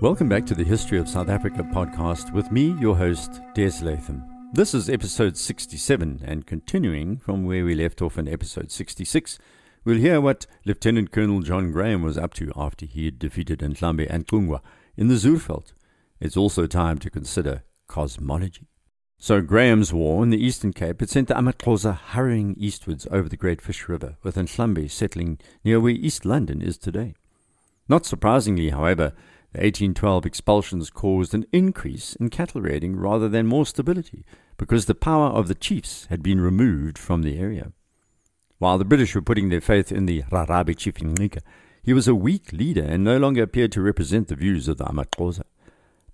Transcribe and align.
Welcome 0.00 0.28
back 0.28 0.46
to 0.46 0.54
the 0.54 0.62
History 0.62 0.96
of 1.00 1.08
South 1.08 1.28
Africa 1.28 1.64
podcast 1.64 2.32
with 2.32 2.52
me, 2.52 2.76
your 2.78 2.96
host, 2.96 3.40
Des 3.54 3.82
Latham. 3.82 4.22
This 4.52 4.72
is 4.72 4.88
episode 4.88 5.36
67, 5.36 6.22
and 6.24 6.46
continuing 6.46 7.16
from 7.16 7.44
where 7.44 7.64
we 7.64 7.74
left 7.74 8.00
off 8.00 8.16
in 8.16 8.28
episode 8.28 8.70
66, 8.70 9.40
we'll 9.84 9.98
hear 9.98 10.20
what 10.20 10.46
Lieutenant 10.64 11.10
Colonel 11.10 11.40
John 11.40 11.72
Graham 11.72 12.02
was 12.02 12.16
up 12.16 12.32
to 12.34 12.52
after 12.54 12.86
he 12.86 13.06
had 13.06 13.18
defeated 13.18 13.58
Ndlambe 13.58 14.06
and 14.08 14.24
Xungwa 14.24 14.60
in 14.96 15.08
the 15.08 15.16
Zuurveld. 15.16 15.72
It's 16.20 16.36
also 16.36 16.68
time 16.68 16.98
to 16.98 17.10
consider 17.10 17.64
cosmology. 17.88 18.68
So 19.18 19.40
Graham's 19.40 19.92
war 19.92 20.22
in 20.22 20.30
the 20.30 20.40
Eastern 20.40 20.72
Cape 20.72 21.00
had 21.00 21.10
sent 21.10 21.26
the 21.26 21.34
Amaxhosa 21.34 21.98
hurrying 21.98 22.54
eastwards 22.56 23.08
over 23.10 23.28
the 23.28 23.36
Great 23.36 23.60
Fish 23.60 23.88
River, 23.88 24.16
with 24.22 24.36
Ndlambe 24.36 24.88
settling 24.88 25.40
near 25.64 25.80
where 25.80 25.90
East 25.90 26.24
London 26.24 26.62
is 26.62 26.78
today. 26.78 27.14
Not 27.88 28.06
surprisingly, 28.06 28.68
however, 28.68 29.12
the 29.52 29.60
1812 29.60 30.26
expulsions 30.26 30.90
caused 30.90 31.32
an 31.32 31.46
increase 31.52 32.14
in 32.16 32.28
cattle 32.28 32.60
raiding 32.60 32.96
rather 32.96 33.28
than 33.28 33.46
more 33.46 33.64
stability, 33.64 34.24
because 34.58 34.84
the 34.84 34.94
power 34.94 35.28
of 35.28 35.48
the 35.48 35.54
chiefs 35.54 36.06
had 36.10 36.22
been 36.22 36.40
removed 36.40 36.98
from 36.98 37.22
the 37.22 37.38
area. 37.38 37.72
While 38.58 38.76
the 38.76 38.84
British 38.84 39.14
were 39.14 39.22
putting 39.22 39.48
their 39.48 39.60
faith 39.60 39.90
in 39.90 40.06
the 40.06 40.22
Rharhabe 40.24 40.76
chief 40.76 40.94
Ngqika, 40.94 41.40
he 41.82 41.94
was 41.94 42.08
a 42.08 42.14
weak 42.14 42.52
leader 42.52 42.82
and 42.82 43.02
no 43.02 43.16
longer 43.16 43.42
appeared 43.42 43.72
to 43.72 43.80
represent 43.80 44.28
the 44.28 44.34
views 44.36 44.68
of 44.68 44.76
the 44.76 44.84
Amaxhosa. 44.84 45.44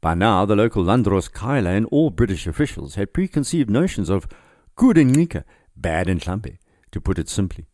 By 0.00 0.14
now, 0.14 0.44
the 0.44 0.54
local 0.54 0.84
Landdrost 0.84 1.32
Cuyler 1.32 1.74
and 1.76 1.86
all 1.86 2.10
British 2.10 2.46
officials 2.46 2.94
had 2.94 3.14
preconceived 3.14 3.70
notions 3.70 4.10
of 4.10 4.28
good 4.76 4.96
Ngqika, 4.96 5.44
bad 5.74 6.06
Ndlambe, 6.06 6.58
to 6.92 7.00
put 7.00 7.18
it 7.18 7.28
simply. 7.28 7.66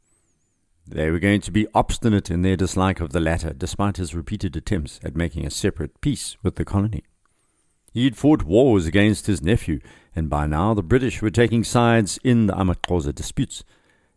They 0.86 1.10
were 1.10 1.18
going 1.18 1.40
to 1.42 1.50
be 1.50 1.68
obstinate 1.74 2.30
in 2.30 2.42
their 2.42 2.56
dislike 2.56 3.00
of 3.00 3.12
the 3.12 3.20
latter, 3.20 3.52
despite 3.52 3.96
his 3.96 4.14
repeated 4.14 4.56
attempts 4.56 4.98
at 5.04 5.16
making 5.16 5.46
a 5.46 5.50
separate 5.50 6.00
peace 6.00 6.36
with 6.42 6.56
the 6.56 6.64
colony. 6.64 7.04
He 7.92 8.04
had 8.04 8.16
fought 8.16 8.44
wars 8.44 8.86
against 8.86 9.26
his 9.26 9.42
nephew, 9.42 9.80
and 10.14 10.30
by 10.30 10.46
now 10.46 10.74
the 10.74 10.82
British 10.82 11.22
were 11.22 11.30
taking 11.30 11.64
sides 11.64 12.18
in 12.24 12.46
the 12.46 12.54
Amaxhosa 12.54 13.14
disputes. 13.14 13.64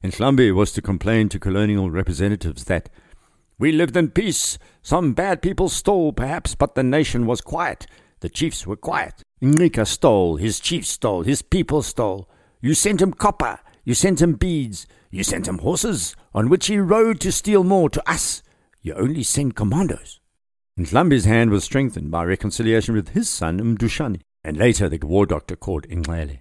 And 0.01 0.11
Ndlambe 0.11 0.53
was 0.53 0.71
to 0.73 0.81
complain 0.81 1.29
to 1.29 1.39
colonial 1.39 1.89
representatives 1.89 2.65
that 2.65 2.89
we 3.57 3.71
lived 3.71 3.95
in 3.95 4.09
peace. 4.09 4.57
Some 4.81 5.13
bad 5.13 5.41
people 5.41 5.69
stole, 5.69 6.11
perhaps, 6.11 6.55
but 6.55 6.75
the 6.75 6.83
nation 6.83 7.25
was 7.25 7.41
quiet. 7.41 7.87
The 8.19 8.29
chiefs 8.29 8.67
were 8.67 8.75
quiet. 8.75 9.21
Ngqika 9.41 9.87
stole, 9.87 10.37
his 10.37 10.59
chiefs 10.59 10.89
stole, 10.89 11.23
his 11.23 11.41
people 11.41 11.81
stole. 11.81 12.29
You 12.61 12.73
sent 12.73 13.01
him 13.01 13.13
copper, 13.13 13.59
you 13.83 13.93
sent 13.93 14.21
him 14.21 14.33
beads, 14.33 14.87
you 15.11 15.23
sent 15.23 15.47
him 15.47 15.59
horses, 15.59 16.15
on 16.33 16.49
which 16.49 16.67
he 16.67 16.77
rode 16.77 17.19
to 17.19 17.31
steal 17.31 17.63
more 17.63 17.89
to 17.89 18.09
us. 18.09 18.41
You 18.81 18.93
only 18.93 19.23
send 19.23 19.55
commandos. 19.55 20.19
Ndlambe's 20.77 21.25
hand 21.25 21.51
was 21.51 21.63
strengthened 21.63 22.09
by 22.09 22.23
reconciliation 22.23 22.95
with 22.95 23.09
his 23.09 23.29
son 23.29 23.59
Mdushani, 23.59 24.21
and 24.43 24.57
later 24.57 24.89
the 24.89 24.97
war 24.99 25.25
doctor 25.25 25.55
called 25.55 25.87
Nxele. 25.87 26.39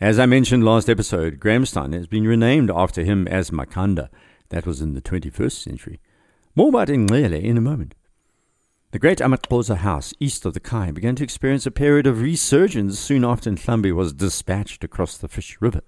As 0.00 0.18
I 0.18 0.26
mentioned 0.26 0.64
last 0.64 0.90
episode, 0.90 1.38
Grahamstown 1.38 1.92
has 1.92 2.08
been 2.08 2.26
renamed 2.26 2.70
after 2.70 3.04
him 3.04 3.28
as 3.28 3.50
Makhanda. 3.50 4.08
That 4.48 4.66
was 4.66 4.80
in 4.80 4.94
the 4.94 5.00
21st 5.00 5.62
century. 5.62 6.00
More 6.56 6.70
about 6.70 6.88
Nxele 6.88 7.40
in 7.40 7.56
a 7.56 7.60
moment. 7.60 7.94
The 8.90 8.98
great 8.98 9.18
Amaxhosa 9.18 9.76
house 9.76 10.12
east 10.20 10.44
of 10.44 10.54
the 10.54 10.60
Kei 10.60 10.90
began 10.90 11.14
to 11.16 11.24
experience 11.24 11.64
a 11.64 11.70
period 11.70 12.06
of 12.06 12.20
resurgence 12.20 12.98
soon 12.98 13.24
after 13.24 13.50
Ndlambe 13.50 13.94
was 13.94 14.12
dispatched 14.12 14.84
across 14.84 15.16
the 15.16 15.28
Fish 15.28 15.56
River. 15.60 15.82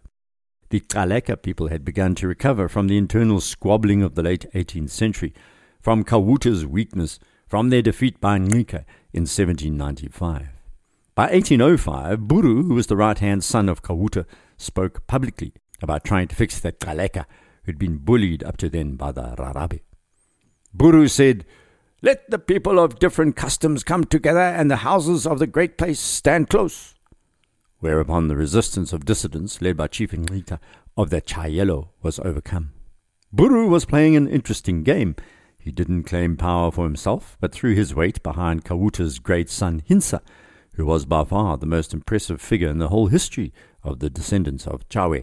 The 0.71 0.81
Gcaleka 0.81 1.43
people 1.43 1.69
had 1.69 1.85
begun 1.85 2.15
to 2.17 2.29
recover 2.29 2.69
from 2.69 2.89
the 2.89 2.97
internal 2.97 3.41
squabbling 3.41 4.03
of 4.03 4.15
the 4.15 4.23
late 4.23 4.47
18th 4.55 4.91
century, 4.91 5.35
from 5.81 6.05
Kawuta's 6.05 6.67
weakness, 6.67 7.19
from 7.47 7.69
their 7.69 7.83
defeat 7.83 8.21
by 8.21 8.39
Ngqika 8.39 8.85
in 9.13 9.23
1795. 9.23 10.49
By 11.15 11.31
1805, 11.31 12.27
Buru, 12.27 12.63
who 12.65 12.75
was 12.75 12.89
the 12.89 12.97
right 12.97 13.19
hand 13.19 13.45
son 13.45 13.69
of 13.69 13.83
Kawuta, 13.83 14.25
spoke 14.57 15.07
publicly 15.07 15.53
about 15.83 16.05
trying 16.05 16.29
to 16.29 16.35
fix 16.35 16.59
the 16.59 16.73
Gcaleka 16.73 17.27
who'd 17.65 17.79
been 17.79 17.99
bullied 17.99 18.43
up 18.45 18.57
to 18.59 18.69
then 18.69 18.97
by 18.97 19.13
the 19.13 19.35
Rarabe. 19.39 19.81
Buru 20.73 21.09
said, 21.09 21.45
Let 22.03 22.31
the 22.31 22.39
people 22.39 22.79
of 22.79 22.99
different 22.99 23.37
customs 23.37 23.83
come 23.83 24.05
together 24.05 24.41
and 24.41 24.71
the 24.71 24.77
houses 24.77 25.27
of 25.27 25.39
the 25.39 25.47
great 25.47 25.79
place 25.79 26.01
stand 26.01 26.51
close 26.51 26.94
whereupon 27.85 28.29
the 28.29 28.35
resistance 28.35 28.95
of 28.95 29.05
dissidents 29.05 29.61
led 29.61 29.77
by 29.77 29.87
Chief 29.87 30.11
Ncika 30.11 30.59
of 30.97 31.11
the 31.11 31.21
Chayelo 31.21 31.89
was 32.01 32.19
overcome. 32.21 32.73
Buru 33.31 33.69
was 33.69 33.85
playing 33.85 34.17
an 34.17 34.27
interesting 34.27 34.83
game. 34.83 35.17
He 35.59 35.71
didn't 35.71 36.05
claim 36.05 36.39
power 36.39 36.71
for 36.71 36.85
himself, 36.85 37.37
but 37.43 37.53
threw 37.53 37.75
his 37.75 37.95
weight 37.95 38.23
behind 38.23 38.65
Kawuta's 38.65 39.19
great 39.19 39.51
son 39.51 39.83
Hintsa, 39.87 40.23
who 40.77 40.87
was 40.87 41.05
by 41.05 41.25
far 41.25 41.59
the 41.59 41.67
most 41.67 41.93
impressive 41.93 42.41
figure 42.41 42.71
in 42.71 42.79
the 42.79 42.89
whole 42.89 43.09
history 43.09 43.53
of 43.83 43.99
the 43.99 44.09
descendants 44.09 44.67
of 44.67 44.89
Tshawe, 44.89 45.23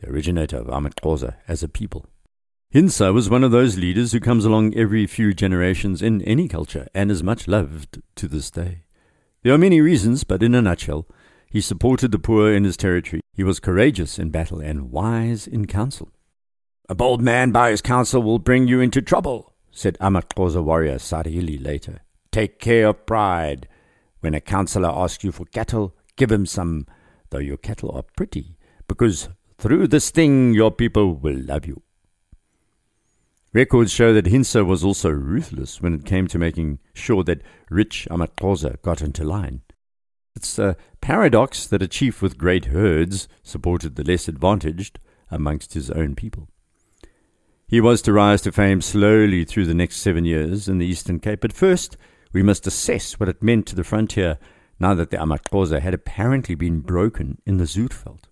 the 0.00 0.10
originator 0.10 0.56
of 0.56 0.66
Amaxhosa 0.66 1.36
as 1.46 1.62
a 1.62 1.68
people. 1.68 2.06
Hintsa 2.74 3.14
was 3.14 3.30
one 3.30 3.44
of 3.44 3.52
those 3.52 3.78
leaders 3.78 4.10
who 4.10 4.18
comes 4.18 4.44
along 4.44 4.74
every 4.74 5.06
few 5.06 5.32
generations 5.32 6.02
in 6.02 6.22
any 6.22 6.48
culture 6.48 6.88
and 6.92 7.08
is 7.08 7.22
much 7.22 7.46
loved 7.46 8.02
to 8.16 8.26
this 8.26 8.50
day. 8.50 8.82
There 9.44 9.54
are 9.54 9.58
many 9.58 9.80
reasons, 9.80 10.24
but 10.24 10.42
in 10.42 10.56
a 10.56 10.60
nutshell, 10.60 11.06
he 11.50 11.60
supported 11.60 12.12
the 12.12 12.18
poor 12.18 12.52
in 12.52 12.64
his 12.64 12.76
territory. 12.76 13.20
He 13.34 13.42
was 13.42 13.60
courageous 13.60 14.18
in 14.18 14.30
battle 14.30 14.60
and 14.60 14.90
wise 14.90 15.46
in 15.46 15.66
counsel. 15.66 16.10
A 16.88 16.94
bold 16.94 17.20
man 17.20 17.50
by 17.50 17.70
his 17.70 17.82
counsel 17.82 18.22
will 18.22 18.38
bring 18.38 18.68
you 18.68 18.80
into 18.80 19.02
trouble, 19.02 19.52
said 19.70 19.98
Amaxhosa 20.00 20.62
warrior 20.62 20.96
Sarili 20.96 21.62
later. 21.62 22.00
Take 22.30 22.60
care 22.60 22.88
of 22.88 23.06
pride. 23.06 23.68
When 24.20 24.34
a 24.34 24.40
counsellor 24.40 24.90
asks 24.90 25.24
you 25.24 25.32
for 25.32 25.44
cattle, 25.46 25.94
give 26.16 26.30
him 26.30 26.46
some, 26.46 26.86
though 27.30 27.38
your 27.38 27.56
cattle 27.56 27.90
are 27.92 28.04
pretty, 28.16 28.56
because 28.86 29.28
through 29.58 29.88
this 29.88 30.10
thing 30.10 30.54
your 30.54 30.70
people 30.70 31.14
will 31.14 31.38
love 31.38 31.66
you. 31.66 31.82
Records 33.52 33.90
show 33.90 34.12
that 34.12 34.26
Hintsa 34.26 34.64
was 34.64 34.84
also 34.84 35.10
ruthless 35.10 35.80
when 35.80 35.94
it 35.94 36.04
came 36.04 36.28
to 36.28 36.38
making 36.38 36.78
sure 36.94 37.24
that 37.24 37.42
rich 37.68 38.06
Amaxhosa 38.08 38.80
got 38.82 39.02
into 39.02 39.24
line. 39.24 39.62
It's 40.36 40.58
a 40.58 40.76
paradox 41.00 41.66
that 41.66 41.82
a 41.82 41.88
chief 41.88 42.22
with 42.22 42.38
great 42.38 42.66
herds 42.66 43.28
supported 43.42 43.96
the 43.96 44.04
less 44.04 44.28
advantaged 44.28 44.98
amongst 45.30 45.74
his 45.74 45.90
own 45.90 46.14
people. 46.14 46.48
He 47.66 47.80
was 47.80 48.02
to 48.02 48.12
rise 48.12 48.42
to 48.42 48.52
fame 48.52 48.80
slowly 48.80 49.44
through 49.44 49.66
the 49.66 49.74
next 49.74 49.98
seven 49.98 50.24
years 50.24 50.68
in 50.68 50.78
the 50.78 50.86
Eastern 50.86 51.20
Cape. 51.20 51.40
But 51.40 51.52
first, 51.52 51.96
we 52.32 52.42
must 52.42 52.66
assess 52.66 53.20
what 53.20 53.28
it 53.28 53.42
meant 53.42 53.66
to 53.66 53.76
the 53.76 53.84
frontier 53.84 54.38
now 54.80 54.94
that 54.94 55.10
the 55.10 55.18
Amaxhosa 55.18 55.80
had 55.80 55.94
apparently 55.94 56.54
been 56.54 56.80
broken 56.80 57.38
in 57.46 57.58
the 57.58 57.64
Zuurveld. 57.64 58.24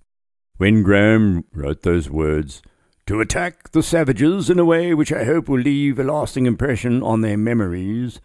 When 0.57 0.83
Graham 0.83 1.45
wrote 1.53 1.83
those 1.83 2.11
words, 2.11 2.63
to 3.07 3.21
attack 3.21 3.71
the 3.71 3.83
savages 3.83 4.51
in 4.51 4.59
a 4.59 4.65
way 4.65 4.93
which 4.93 5.13
I 5.13 5.25
hope 5.25 5.49
will 5.49 5.61
leave 5.61 5.99
a 5.99 6.05
lasting 6.05 6.47
impression 6.47 7.03
on 7.03 7.21
their 7.21 7.39
memories, 7.39 8.21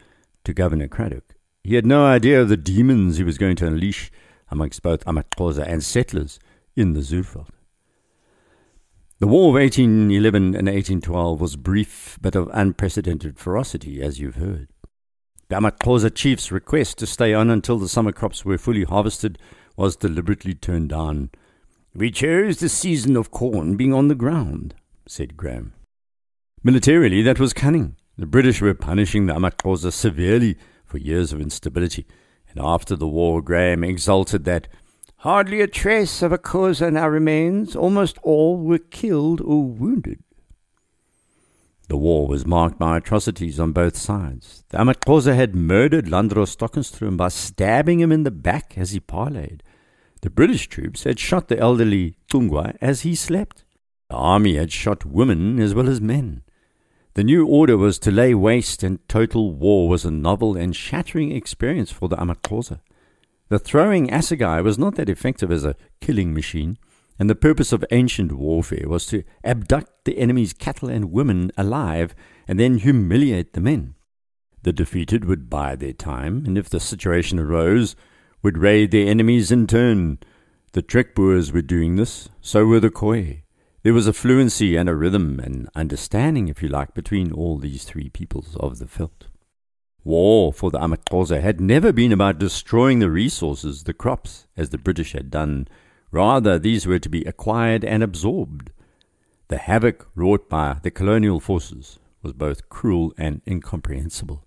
to 0.46 0.54
Governor 0.54 0.88
Cradock, 0.88 1.36
he 1.64 1.76
had 1.76 1.86
no 1.86 2.06
idea 2.06 2.42
of 2.42 2.50
the 2.50 2.58
demons 2.58 3.18
he 3.18 3.24
was 3.24 3.38
going 3.38 3.56
to 3.58 3.68
unleash 3.68 4.12
amongst 4.54 4.82
both 4.82 5.04
Amaxhosa 5.04 5.68
and 5.68 5.84
settlers 5.84 6.40
in 6.76 6.94
the 6.94 7.02
Zuurveld. 7.02 7.50
The 9.20 9.28
War 9.28 9.50
of 9.50 9.62
1811 9.62 10.56
and 10.56 10.68
1812 10.68 11.42
was 11.42 11.56
brief 11.56 12.18
but 12.22 12.36
of 12.36 12.50
unprecedented 12.54 13.40
ferocity, 13.40 14.02
as 14.02 14.20
you've 14.20 14.36
heard. 14.36 14.70
The 15.50 15.56
Amaxhosa 15.56 16.14
chief's 16.14 16.52
request 16.52 16.98
to 17.00 17.06
stay 17.06 17.34
on 17.34 17.50
until 17.50 17.78
the 17.78 17.90
summer 17.90 18.12
crops 18.12 18.46
were 18.46 18.58
fully 18.58 18.84
harvested 18.84 19.38
was 19.76 19.96
deliberately 19.96 20.54
turned 20.54 20.90
down. 20.90 21.32
We 21.96 22.12
chose 22.12 22.60
the 22.60 22.70
season 22.70 23.16
of 23.16 23.32
corn 23.32 23.76
being 23.76 23.94
on 23.94 24.08
the 24.08 24.16
ground, 24.16 24.76
said 25.08 25.38
Graham. 25.38 25.74
Militarily, 26.64 27.22
that 27.22 27.40
was 27.40 27.54
cunning. 27.54 27.96
The 28.18 28.26
British 28.26 28.62
were 28.62 28.74
punishing 28.74 29.26
the 29.26 29.34
Amaxhosa 29.34 29.92
severely 29.92 30.58
for 30.86 30.98
years 30.98 31.34
of 31.34 31.42
instability, 31.42 32.06
and 32.54 32.64
after 32.64 32.96
the 32.96 33.08
war, 33.08 33.42
Graham 33.42 33.84
exulted 33.84 34.46
that 34.46 34.68
hardly 35.18 35.62
a 35.62 35.68
trace 35.68 36.22
of 36.22 36.32
a 36.32 36.38
Xhosa 36.38 36.92
now 36.92 37.08
remains, 37.08 37.76
almost 37.76 38.18
all 38.22 38.58
were 38.58 38.78
killed 38.78 39.42
or 39.42 39.64
wounded. 39.64 40.24
The 41.90 41.98
war 41.98 42.28
was 42.28 42.46
marked 42.46 42.80
by 42.80 42.98
atrocities 42.98 43.60
on 43.60 43.72
both 43.72 43.98
sides. 43.98 44.64
The 44.70 44.78
Amaxhosa 44.78 45.36
had 45.36 45.56
murdered 45.56 46.08
Landdrost 46.08 46.58
Stockenstrom 46.58 47.18
by 47.18 47.28
stabbing 47.28 48.00
him 48.00 48.12
in 48.12 48.24
the 48.24 48.32
back 48.32 48.78
as 48.78 48.92
he 48.92 49.00
parleyed. 49.00 49.62
The 50.22 50.30
British 50.30 50.68
troops 50.70 51.04
had 51.04 51.20
shot 51.20 51.50
the 51.50 51.60
elderly 51.60 52.16
Xungwa 52.32 52.78
as 52.80 53.02
he 53.02 53.16
slept. 53.16 53.66
The 54.10 54.16
army 54.16 54.56
had 54.56 54.72
shot 54.72 55.06
women 55.06 55.60
as 55.60 55.76
well 55.76 55.90
as 55.90 56.00
men. 56.00 56.44
The 57.16 57.24
new 57.24 57.46
order 57.46 57.78
was 57.78 58.00
to 58.00 58.12
lay 58.12 58.34
waste, 58.34 58.82
and 58.82 59.08
total 59.08 59.54
war 59.54 59.88
was 59.88 60.04
a 60.04 60.12
novel 60.12 60.58
and 60.58 60.76
shattering 60.76 61.32
experience 61.32 61.92
for 61.92 62.10
the 62.10 62.16
Amaxhosa. 62.16 62.80
The 63.50 63.60
throwing 63.60 64.08
assegai 64.10 64.64
was 64.64 64.80
not 64.80 64.96
that 64.96 65.10
effective 65.10 65.52
as 65.52 65.64
a 65.64 65.76
killing 66.02 66.34
machine, 66.34 66.80
and 67.20 67.30
the 67.30 67.36
purpose 67.36 67.72
of 67.72 67.86
ancient 67.92 68.32
warfare 68.32 68.88
was 68.88 69.06
to 69.08 69.24
abduct 69.44 69.92
the 70.06 70.18
enemy's 70.18 70.54
cattle 70.54 70.90
and 70.90 71.12
women 71.12 71.52
alive 71.56 72.16
and 72.48 72.60
then 72.60 72.80
humiliate 72.80 73.54
the 73.54 73.62
men. 73.62 73.94
The 74.64 74.74
defeated 74.74 75.26
would 75.26 75.52
bide 75.52 75.82
their 75.82 75.94
time, 75.94 76.44
and 76.48 76.58
if 76.58 76.68
the 76.68 76.80
situation 76.80 77.38
arose, 77.38 77.96
would 78.42 78.58
raid 78.58 78.90
their 78.90 79.08
enemies 79.08 79.52
in 79.52 79.68
turn. 79.68 80.18
The 80.72 80.82
Trek 80.82 81.14
Boers 81.14 81.52
were 81.52 81.62
doing 81.62 81.96
this, 81.96 82.30
so 82.42 82.66
were 82.66 82.80
the 82.80 82.90
Khoi. 82.90 83.43
There 83.84 83.94
was 83.94 84.08
a 84.08 84.14
fluency 84.14 84.78
and 84.78 84.88
a 84.88 84.96
rhythm 84.96 85.42
and 85.42 85.70
understanding, 85.76 86.48
if 86.48 86.64
you 86.64 86.70
like, 86.70 86.94
between 86.94 87.34
all 87.34 87.58
these 87.58 87.84
three 87.84 88.08
peoples 88.08 88.56
of 88.58 88.80
the 88.80 88.86
veld. 88.86 89.28
War 90.06 90.54
for 90.54 90.72
the 90.72 90.80
amaXhosa 90.80 91.42
had 91.42 91.60
never 91.60 91.92
been 91.92 92.14
about 92.14 92.40
destroying 92.40 93.00
the 93.00 93.12
resources, 93.12 93.84
the 93.84 93.94
crops, 93.94 94.48
as 94.56 94.70
the 94.70 94.78
British 94.78 95.12
had 95.12 95.30
done. 95.30 95.68
Rather, 96.12 96.58
these 96.58 96.88
were 96.88 97.00
to 97.00 97.10
be 97.10 97.24
acquired 97.24 97.84
and 97.84 98.02
absorbed. 98.02 98.72
The 99.50 99.58
havoc 99.58 100.08
wrought 100.16 100.50
by 100.50 100.78
the 100.82 100.92
colonial 100.92 101.42
forces 101.42 102.00
was 102.22 102.32
both 102.32 102.70
cruel 102.70 103.14
and 103.18 103.42
incomprehensible. 103.46 104.46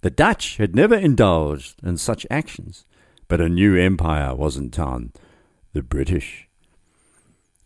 The 0.00 0.10
Dutch 0.10 0.56
had 0.56 0.74
never 0.74 0.94
indulged 0.94 1.82
in 1.82 1.98
such 1.98 2.26
actions, 2.30 2.86
but 3.28 3.42
a 3.42 3.48
new 3.50 3.76
empire 3.76 4.34
was 4.34 4.56
in 4.56 4.70
town 4.70 5.12
the 5.74 5.82
British. 5.82 6.49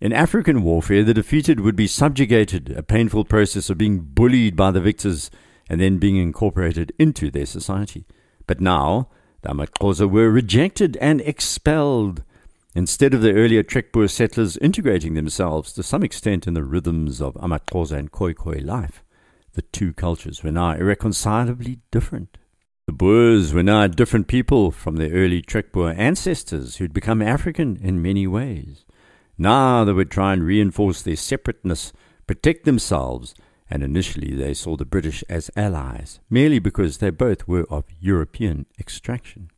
In 0.04 0.12
African 0.12 0.62
warfare, 0.62 1.02
the 1.02 1.14
defeated 1.14 1.60
would 1.60 1.76
be 1.76 1.86
subjugated, 1.86 2.68
a 2.76 2.82
painful 2.82 3.24
process 3.24 3.70
of 3.70 3.78
being 3.78 4.00
bullied 4.00 4.54
by 4.54 4.70
the 4.70 4.82
victors 4.82 5.30
and 5.66 5.80
then 5.80 5.96
being 5.96 6.18
incorporated 6.18 6.92
into 6.98 7.30
their 7.30 7.46
society. 7.46 8.04
But 8.46 8.60
now, 8.60 9.08
the 9.40 9.48
amaXhosa 9.48 10.10
were 10.10 10.28
rejected 10.28 10.98
and 10.98 11.22
expelled, 11.22 12.22
instead 12.74 13.14
of 13.14 13.22
the 13.22 13.32
earlier 13.32 13.62
Trekboer 13.62 14.08
settlers 14.08 14.58
integrating 14.58 15.14
themselves 15.14 15.72
to 15.72 15.82
some 15.82 16.02
extent 16.02 16.46
in 16.46 16.52
the 16.52 16.64
rhythms 16.64 17.22
of 17.22 17.32
amaXhosa 17.36 17.92
and 17.92 18.12
Khoikhoi 18.12 18.62
life. 18.62 19.02
The 19.54 19.62
two 19.62 19.94
cultures 19.94 20.44
were 20.44 20.52
now 20.52 20.72
irreconcilably 20.72 21.78
different. 21.90 22.36
The 22.86 22.92
Boers 22.92 23.54
were 23.54 23.62
now 23.62 23.86
different 23.86 24.28
people 24.28 24.70
from 24.70 24.96
their 24.96 25.12
early 25.12 25.40
Trekboer 25.40 25.94
ancestors 25.96 26.76
who'd 26.76 26.92
become 26.92 27.22
African 27.22 27.78
in 27.78 28.02
many 28.02 28.26
ways. 28.26 28.84
Now 29.36 29.84
they 29.84 29.92
would 29.92 30.10
try 30.10 30.32
and 30.32 30.44
reinforce 30.44 31.02
their 31.02 31.16
separateness, 31.16 31.92
protect 32.26 32.64
themselves, 32.64 33.34
and 33.69 33.82
initially 33.82 34.34
they 34.34 34.54
saw 34.54 34.76
the 34.76 34.84
British 34.84 35.25
as 35.28 35.50
allies, 35.56 36.20
merely 36.31 36.58
because 36.58 36.98
they 36.98 37.10
both 37.10 37.48
were 37.48 37.66
of 37.70 37.84
European 38.00 38.66
extraction. 38.78 39.50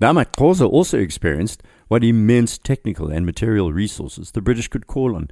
AmaXhosa 0.00 0.68
also 0.68 0.98
experienced 0.98 1.62
what 1.88 2.04
immense 2.04 2.56
technical 2.56 3.08
and 3.08 3.26
material 3.26 3.72
resources 3.72 4.30
the 4.30 4.40
British 4.40 4.68
could 4.68 4.86
call 4.86 5.14
on, 5.14 5.30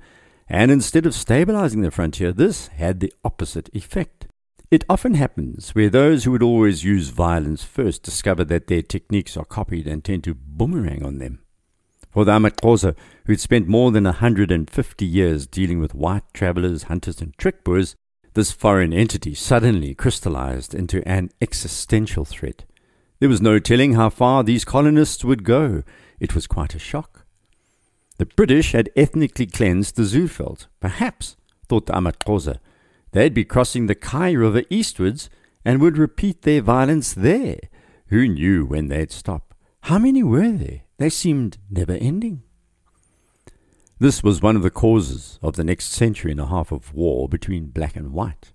and 0.49 0.71
instead 0.71 1.07
of 1.07 1.15
stabilizing 1.15 1.83
the 1.83 1.91
frontier, 1.91 2.33
this 2.33 2.69
had 2.69 3.01
the 3.01 3.13
opposite 3.25 3.69
effect. 3.75 4.27
It 4.71 4.85
often 4.89 5.15
happens 5.15 5.71
where 5.71 5.89
those 5.89 6.25
who 6.25 6.33
would 6.33 6.43
always 6.43 6.85
use 6.85 7.09
violence 7.09 7.65
first 7.65 8.03
discover 8.03 8.45
that 8.45 8.67
their 8.67 8.83
techniques 8.83 9.37
are 9.37 9.45
copied 9.45 9.87
and 9.87 10.05
tend 10.05 10.25
to 10.25 10.35
boomerang 10.35 11.03
on 11.03 11.19
them. 11.19 11.41
For 12.11 12.25
the 12.25 12.33
amaXhosa, 12.33 12.97
who'd 13.27 13.41
spent 13.41 13.69
more 13.69 13.91
than 13.91 14.07
a 14.07 14.11
150 14.11 15.05
years 15.05 15.47
dealing 15.47 15.79
with 15.79 15.95
white 15.95 16.25
travelers, 16.33 16.85
hunters, 16.85 17.21
and 17.21 17.37
trek 17.37 17.65
Boers, 17.65 17.95
this 18.35 18.53
foreign 18.53 18.93
entity 18.93 19.35
suddenly 19.35 19.95
crystallized 19.95 20.75
into 20.75 21.07
an 21.07 21.31
existential 21.41 22.25
threat. 22.25 22.65
There 23.21 23.29
was 23.29 23.43
no 23.43 23.59
telling 23.59 23.95
how 23.95 24.11
far 24.11 24.45
these 24.45 24.65
colonists 24.65 25.25
would 25.25 25.45
go. 25.45 25.83
It 26.21 26.35
was 26.35 26.47
quite 26.47 26.75
a 26.75 26.79
shock. 26.79 27.27
The 28.19 28.27
British 28.27 28.73
had 28.73 28.91
ethnically 28.97 29.47
cleansed 29.47 29.97
the 29.97 30.03
Zuurveld. 30.03 30.67
Perhaps, 30.81 31.37
thought 31.69 31.87
the 31.87 31.93
amaXhosa, 31.93 32.59
they'd 33.13 33.35
be 33.35 33.45
crossing 33.45 33.87
the 33.87 33.95
Kei 33.95 34.37
River 34.37 34.63
eastwards 34.71 35.29
and 35.65 35.81
would 35.81 35.99
repeat 35.99 36.43
their 36.43 36.63
violence 36.63 37.13
there. 37.13 37.59
Who 38.07 38.27
knew 38.27 38.65
when 38.65 38.89
they'd 38.89 39.13
stop? 39.13 39.55
How 39.83 39.99
many 39.99 40.23
were 40.23 40.53
there? 40.53 40.83
They 40.99 41.11
seemed 41.11 41.59
never 41.71 41.93
ending. 41.93 42.43
This 44.01 44.23
was 44.23 44.43
one 44.43 44.57
of 44.57 44.63
the 44.63 44.71
causes 44.71 45.39
of 45.43 45.57
the 45.57 45.65
next 45.65 45.87
century 45.87 46.33
and 46.33 46.41
a 46.41 46.47
half 46.47 46.73
of 46.73 46.95
war 46.95 47.29
between 47.29 47.67
black 47.67 47.97
and 47.97 48.13
white, 48.13 48.53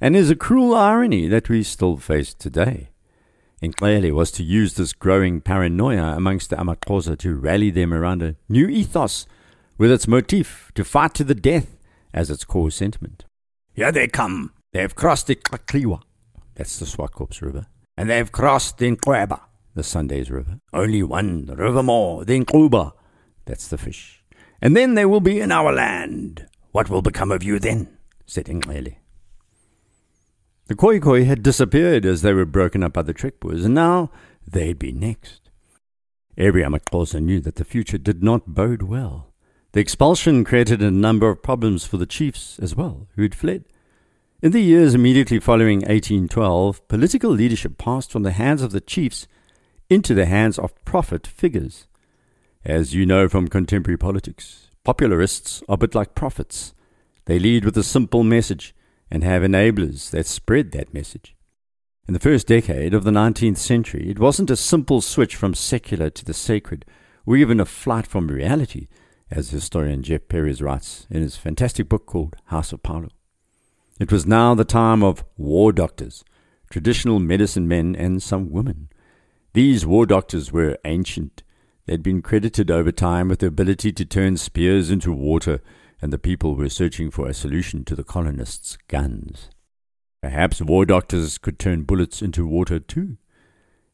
and 0.00 0.16
is 0.16 0.30
a 0.30 0.36
cruel 0.36 0.74
irony 0.74 1.28
that 1.28 1.48
we 1.48 1.62
still 1.62 1.96
face 1.96 2.32
today. 2.32 2.90
Nxele 3.62 4.12
was 4.12 4.30
to 4.32 4.42
use 4.42 4.74
this 4.74 4.92
growing 4.92 5.40
paranoia 5.40 6.16
amongst 6.16 6.50
the 6.50 6.56
amaXhosa 6.56 7.18
to 7.18 7.34
rally 7.34 7.70
them 7.70 7.92
around 7.92 8.22
a 8.22 8.36
new 8.48 8.68
ethos 8.68 9.26
with 9.76 9.90
its 9.90 10.08
motif 10.08 10.70
to 10.74 10.84
fight 10.84 11.14
to 11.14 11.24
the 11.24 11.34
death 11.34 11.76
as 12.14 12.30
its 12.30 12.44
core 12.44 12.70
sentiment. 12.70 13.24
Here 13.74 13.92
they 13.92 14.08
come. 14.08 14.52
They've 14.72 14.94
crossed 14.94 15.26
the 15.26 15.36
Kakliwa, 15.36 16.02
that's 16.54 16.78
the 16.78 16.86
Swartkops 16.86 17.42
River, 17.42 17.66
and 17.96 18.08
they've 18.08 18.30
crossed 18.30 18.78
the 18.78 18.96
Nqweba, 18.96 19.40
the 19.74 19.82
Sundays 19.82 20.30
River. 20.30 20.60
Only 20.72 21.02
one 21.02 21.46
river 21.46 21.82
more, 21.82 22.24
the 22.24 22.38
Nxuba, 22.38 22.92
that's 23.44 23.68
the 23.68 23.78
fish. 23.78 24.22
And 24.60 24.76
then 24.76 24.94
they 24.94 25.06
will 25.06 25.20
be 25.20 25.40
in 25.40 25.52
our 25.52 25.72
land. 25.72 26.46
What 26.72 26.90
will 26.90 27.02
become 27.02 27.32
of 27.32 27.42
you 27.42 27.58
then? 27.58 27.96
said 28.26 28.46
Nxele. 28.46 28.96
The 30.66 30.76
Khoikhoi 30.76 31.26
had 31.26 31.42
disappeared 31.42 32.06
as 32.06 32.22
they 32.22 32.32
were 32.32 32.44
broken 32.44 32.84
up 32.84 32.92
by 32.92 33.02
the 33.02 33.12
Trek 33.12 33.40
Boers, 33.40 33.64
and 33.64 33.74
now 33.74 34.10
they'd 34.46 34.78
be 34.78 34.92
next. 34.92 35.50
Every 36.38 36.62
amaXhosa 36.62 37.20
knew 37.20 37.40
that 37.40 37.56
the 37.56 37.64
future 37.64 37.98
did 37.98 38.22
not 38.22 38.54
bode 38.54 38.82
well. 38.82 39.32
The 39.72 39.80
expulsion 39.80 40.44
created 40.44 40.80
a 40.80 40.90
number 40.90 41.28
of 41.28 41.42
problems 41.42 41.84
for 41.84 41.96
the 41.96 42.06
chiefs 42.06 42.58
as 42.60 42.76
well, 42.76 43.08
who 43.16 43.22
had 43.22 43.34
fled. 43.34 43.64
In 44.42 44.52
the 44.52 44.62
years 44.62 44.94
immediately 44.94 45.38
following 45.38 45.80
1812, 45.80 46.86
political 46.88 47.30
leadership 47.30 47.76
passed 47.76 48.10
from 48.10 48.22
the 48.22 48.32
hands 48.32 48.62
of 48.62 48.72
the 48.72 48.80
chiefs 48.80 49.26
into 49.90 50.14
the 50.14 50.26
hands 50.26 50.58
of 50.58 50.82
prophet 50.84 51.26
figures. 51.26 51.86
As 52.64 52.94
you 52.94 53.04
know 53.04 53.28
from 53.28 53.48
contemporary 53.48 53.98
politics, 53.98 54.70
popularists 54.84 55.62
are 55.68 55.76
but 55.76 55.94
like 55.94 56.14
prophets. 56.14 56.72
They 57.26 57.38
lead 57.38 57.64
with 57.64 57.76
a 57.76 57.82
simple 57.82 58.22
message 58.22 58.74
and 59.10 59.24
have 59.24 59.42
enablers 59.42 60.10
that 60.10 60.26
spread 60.26 60.70
that 60.72 60.94
message. 60.94 61.34
In 62.06 62.14
the 62.14 62.20
first 62.20 62.46
decade 62.46 62.94
of 62.94 63.04
the 63.04 63.10
19th 63.10 63.58
century, 63.58 64.08
it 64.08 64.18
wasn't 64.18 64.50
a 64.50 64.56
simple 64.56 65.00
switch 65.00 65.36
from 65.36 65.54
secular 65.54 66.08
to 66.10 66.24
the 66.24 66.34
sacred, 66.34 66.84
or 67.26 67.36
even 67.36 67.60
a 67.60 67.64
flight 67.64 68.06
from 68.06 68.28
reality, 68.28 68.88
as 69.30 69.50
historian 69.50 70.02
Jeff 70.02 70.28
Peires 70.28 70.62
writes 70.62 71.06
in 71.10 71.22
his 71.22 71.36
fantastic 71.36 71.88
book 71.88 72.06
called 72.06 72.36
House 72.46 72.72
of 72.72 72.82
Phalo. 72.82 73.10
It 73.98 74.10
was 74.10 74.26
now 74.26 74.54
the 74.54 74.64
time 74.64 75.02
of 75.02 75.24
war 75.36 75.72
doctors, 75.72 76.24
traditional 76.70 77.18
medicine 77.18 77.68
men, 77.68 77.94
and 77.94 78.22
some 78.22 78.50
women. 78.50 78.88
These 79.52 79.84
war 79.84 80.06
doctors 80.06 80.52
were 80.52 80.78
ancient. 80.84 81.42
They'd 81.86 82.02
been 82.02 82.22
credited 82.22 82.70
over 82.70 82.92
time 82.92 83.28
with 83.28 83.40
the 83.40 83.46
ability 83.46 83.92
to 83.92 84.04
turn 84.04 84.36
spears 84.36 84.90
into 84.90 85.12
water 85.12 85.60
and 86.00 86.12
the 86.12 86.18
people 86.18 86.54
were 86.54 86.68
searching 86.68 87.10
for 87.10 87.28
a 87.28 87.34
solution 87.34 87.84
to 87.84 87.94
the 87.94 88.04
colonists' 88.04 88.78
guns. 88.88 89.50
Perhaps 90.22 90.62
war 90.62 90.86
doctors 90.86 91.36
could 91.36 91.58
turn 91.58 91.82
bullets 91.82 92.22
into 92.22 92.46
water 92.46 92.78
too. 92.78 93.16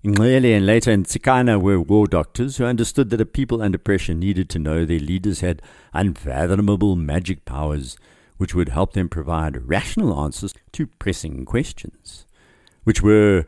Nxele 0.04 0.56
and 0.56 0.66
later 0.66 0.96
Ntsikana 0.96 1.60
were 1.60 1.80
war 1.80 2.06
doctors 2.06 2.58
who 2.58 2.64
understood 2.64 3.10
that 3.10 3.20
a 3.20 3.26
people 3.26 3.62
under 3.62 3.78
pressure 3.78 4.14
needed 4.14 4.48
to 4.50 4.58
know 4.58 4.84
their 4.84 5.00
leaders 5.00 5.40
had 5.40 5.62
unfathomable 5.92 6.94
magic 6.96 7.44
powers 7.44 7.96
which 8.36 8.54
would 8.54 8.68
help 8.68 8.92
them 8.92 9.08
provide 9.08 9.66
rational 9.68 10.20
answers 10.20 10.52
to 10.72 10.86
pressing 10.86 11.44
questions, 11.44 12.26
which 12.84 13.02
were 13.02 13.46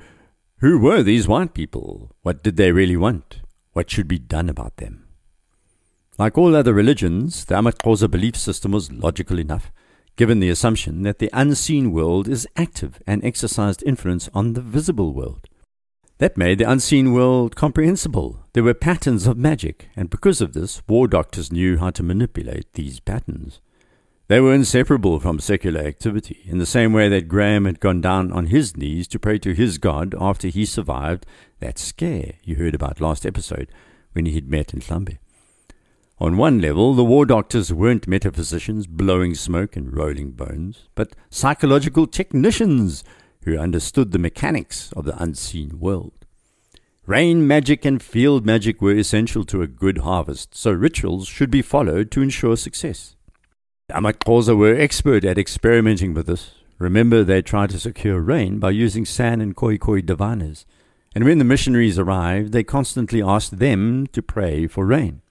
who 0.60 0.78
were 0.78 1.02
these 1.02 1.28
white 1.28 1.54
people? 1.54 2.16
What 2.22 2.42
did 2.42 2.56
they 2.56 2.72
really 2.72 2.96
want? 2.96 3.42
What 3.74 3.90
should 3.90 4.08
be 4.08 4.18
done 4.18 4.48
about 4.48 4.78
them? 4.78 5.06
Like 6.18 6.36
all 6.36 6.56
other 6.56 6.72
religions, 6.72 7.44
the 7.44 7.54
amaXhosa 7.54 8.10
belief 8.10 8.36
system 8.36 8.72
was 8.72 8.90
logical 8.90 9.38
enough, 9.38 9.70
given 10.16 10.40
the 10.40 10.50
assumption 10.50 11.02
that 11.02 11.20
the 11.20 11.30
unseen 11.32 11.92
world 11.92 12.26
is 12.26 12.48
active 12.56 13.00
and 13.06 13.24
exercised 13.24 13.84
influence 13.86 14.28
on 14.34 14.54
the 14.54 14.60
visible 14.60 15.14
world. 15.14 15.48
That 16.18 16.36
made 16.36 16.58
the 16.58 16.68
unseen 16.68 17.12
world 17.12 17.54
comprehensible. 17.54 18.44
There 18.52 18.64
were 18.64 18.74
patterns 18.74 19.28
of 19.28 19.38
magic, 19.38 19.88
and 19.94 20.10
because 20.10 20.40
of 20.40 20.54
this, 20.54 20.82
war 20.88 21.06
doctors 21.06 21.52
knew 21.52 21.78
how 21.78 21.90
to 21.90 22.02
manipulate 22.02 22.72
these 22.72 22.98
patterns. 22.98 23.60
They 24.28 24.40
were 24.40 24.52
inseparable 24.52 25.20
from 25.20 25.40
secular 25.40 25.80
activity, 25.80 26.42
in 26.44 26.58
the 26.58 26.66
same 26.66 26.92
way 26.92 27.08
that 27.08 27.28
Graham 27.28 27.64
had 27.64 27.80
gone 27.80 28.02
down 28.02 28.30
on 28.30 28.48
his 28.48 28.76
knees 28.76 29.08
to 29.08 29.18
pray 29.18 29.38
to 29.38 29.54
his 29.54 29.78
God 29.78 30.14
after 30.20 30.48
he 30.48 30.66
survived 30.66 31.24
that 31.60 31.78
scare 31.78 32.34
you 32.44 32.56
heard 32.56 32.74
about 32.74 33.00
last 33.00 33.24
episode 33.24 33.68
when 34.12 34.26
he 34.26 34.34
had 34.34 34.50
met 34.50 34.68
Ndlambe. 34.68 35.16
On 36.18 36.36
one 36.36 36.60
level, 36.60 36.92
the 36.92 37.06
war 37.06 37.24
doctors 37.24 37.72
weren't 37.72 38.06
metaphysicians 38.06 38.86
blowing 38.86 39.34
smoke 39.34 39.76
and 39.76 39.96
rolling 39.96 40.32
bones, 40.32 40.88
but 40.94 41.16
psychological 41.30 42.06
technicians 42.06 43.04
who 43.44 43.56
understood 43.56 44.12
the 44.12 44.18
mechanics 44.18 44.92
of 44.92 45.06
the 45.06 45.22
unseen 45.22 45.80
world. 45.80 46.26
Rain 47.06 47.46
magic 47.46 47.86
and 47.86 48.02
field 48.02 48.44
magic 48.44 48.82
were 48.82 48.92
essential 48.92 49.44
to 49.44 49.62
a 49.62 49.66
good 49.66 49.98
harvest, 49.98 50.54
so 50.54 50.70
rituals 50.70 51.26
should 51.26 51.50
be 51.50 51.62
followed 51.62 52.10
to 52.10 52.20
ensure 52.20 52.58
success. 52.58 53.14
The 53.88 53.94
amaXhosa 53.94 54.54
were 54.54 54.74
expert 54.74 55.24
at 55.24 55.38
experimenting 55.38 56.12
with 56.12 56.26
this, 56.26 56.50
Remember, 56.78 57.24
they 57.24 57.42
tried 57.42 57.70
to 57.70 57.80
secure 57.80 58.20
rain 58.20 58.60
by 58.60 58.70
using 58.70 59.04
San 59.04 59.40
and 59.40 59.56
Khoikhoi 59.56 60.06
diviners, 60.06 60.64
and 61.14 61.24
when 61.24 61.38
the 61.38 61.44
missionaries 61.44 61.98
arrived, 61.98 62.52
they 62.52 62.62
constantly 62.62 63.20
asked 63.20 63.58
them 63.58 64.06
to 64.08 64.22
pray 64.22 64.68
for 64.68 64.86
rain. 64.86 65.22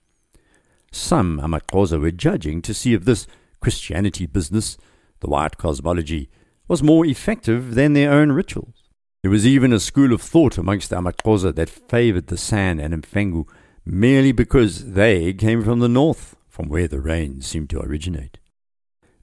Some 0.91 1.39
Amaxhosa 1.39 2.01
were 2.01 2.11
judging 2.11 2.61
to 2.63 2.73
see 2.73 2.93
if 2.93 3.05
this 3.05 3.27
Christianity 3.61 4.25
business, 4.25 4.77
the 5.21 5.29
white 5.29 5.57
cosmology, 5.57 6.29
was 6.67 6.83
more 6.83 7.05
effective 7.05 7.75
than 7.75 7.93
their 7.93 8.11
own 8.11 8.33
rituals. 8.33 8.89
There 9.21 9.31
was 9.31 9.47
even 9.47 9.71
a 9.71 9.79
school 9.79 10.11
of 10.11 10.21
thought 10.21 10.57
amongst 10.57 10.89
the 10.89 10.97
Amaxhosa 10.97 11.55
that 11.55 11.69
favored 11.69 12.27
the 12.27 12.37
San 12.37 12.79
and 12.79 12.93
Mfengu 12.93 13.47
merely 13.85 14.33
because 14.33 14.93
they 14.93 15.31
came 15.31 15.63
from 15.63 15.79
the 15.79 15.87
north, 15.87 16.35
from 16.49 16.67
where 16.67 16.89
the 16.89 16.99
rain 16.99 17.41
seemed 17.41 17.69
to 17.69 17.79
originate. 17.79 18.37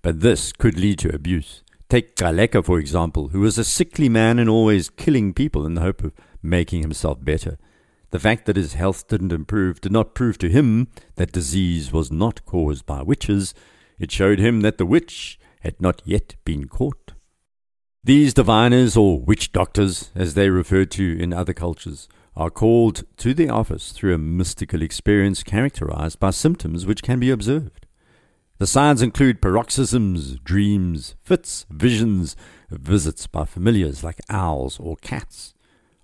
But 0.04 0.20
this 0.20 0.52
could 0.52 0.78
lead 0.78 0.98
to 0.98 1.14
abuse. 1.14 1.62
Take 1.88 2.14
Gcaleka, 2.14 2.62
for 2.62 2.78
example, 2.78 3.28
who 3.28 3.40
was 3.40 3.56
a 3.56 3.64
sickly 3.64 4.10
man 4.10 4.38
and 4.38 4.50
always 4.50 4.90
killing 4.90 5.32
people 5.32 5.64
in 5.64 5.72
the 5.72 5.80
hope 5.80 6.04
of 6.04 6.12
making 6.42 6.82
himself 6.82 7.24
better. 7.24 7.56
The 8.10 8.18
fact 8.18 8.44
that 8.44 8.56
his 8.56 8.74
health 8.74 9.08
didn't 9.08 9.32
improve 9.32 9.80
did 9.80 9.92
not 9.92 10.14
prove 10.14 10.36
to 10.38 10.50
him 10.50 10.88
that 11.14 11.32
disease 11.32 11.90
was 11.90 12.12
not 12.12 12.44
caused 12.44 12.84
by 12.84 13.00
witches. 13.00 13.54
It 13.98 14.12
showed 14.12 14.38
him 14.38 14.60
that 14.60 14.76
the 14.76 14.84
witch 14.84 15.38
had 15.60 15.80
not 15.80 16.02
yet 16.04 16.34
been 16.44 16.68
caught. 16.68 17.14
These 18.04 18.34
diviners, 18.34 18.98
or 18.98 19.18
witch 19.18 19.52
doctors, 19.52 20.10
as 20.14 20.34
they 20.34 20.50
referred 20.50 20.90
to 20.92 21.18
in 21.18 21.32
other 21.32 21.54
cultures, 21.54 22.10
are 22.36 22.50
called 22.50 23.04
to 23.16 23.32
the 23.32 23.48
office 23.48 23.90
through 23.90 24.14
a 24.14 24.18
mystical 24.18 24.82
experience 24.82 25.42
characterized 25.42 26.20
by 26.20 26.28
symptoms 26.28 26.84
which 26.84 27.02
can 27.02 27.18
be 27.18 27.30
observed. 27.30 27.83
The 28.58 28.66
signs 28.66 29.02
include 29.02 29.42
paroxysms, 29.42 30.38
dreams, 30.40 31.16
fits, 31.22 31.66
visions, 31.70 32.36
visits 32.70 33.26
by 33.26 33.44
familiars 33.44 34.04
like 34.04 34.20
owls 34.28 34.78
or 34.78 34.96
cats. 34.96 35.54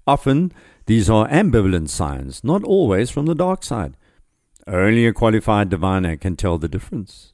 Often, 0.06 0.52
these 0.86 1.08
are 1.08 1.28
ambivalent 1.28 1.88
signs, 1.88 2.42
not 2.42 2.64
always 2.64 3.10
from 3.10 3.26
the 3.26 3.34
dark 3.34 3.62
side. 3.62 3.96
Only 4.66 5.06
a 5.06 5.12
qualified 5.12 5.68
diviner 5.68 6.16
can 6.16 6.36
tell 6.36 6.58
the 6.58 6.68
difference. 6.68 7.32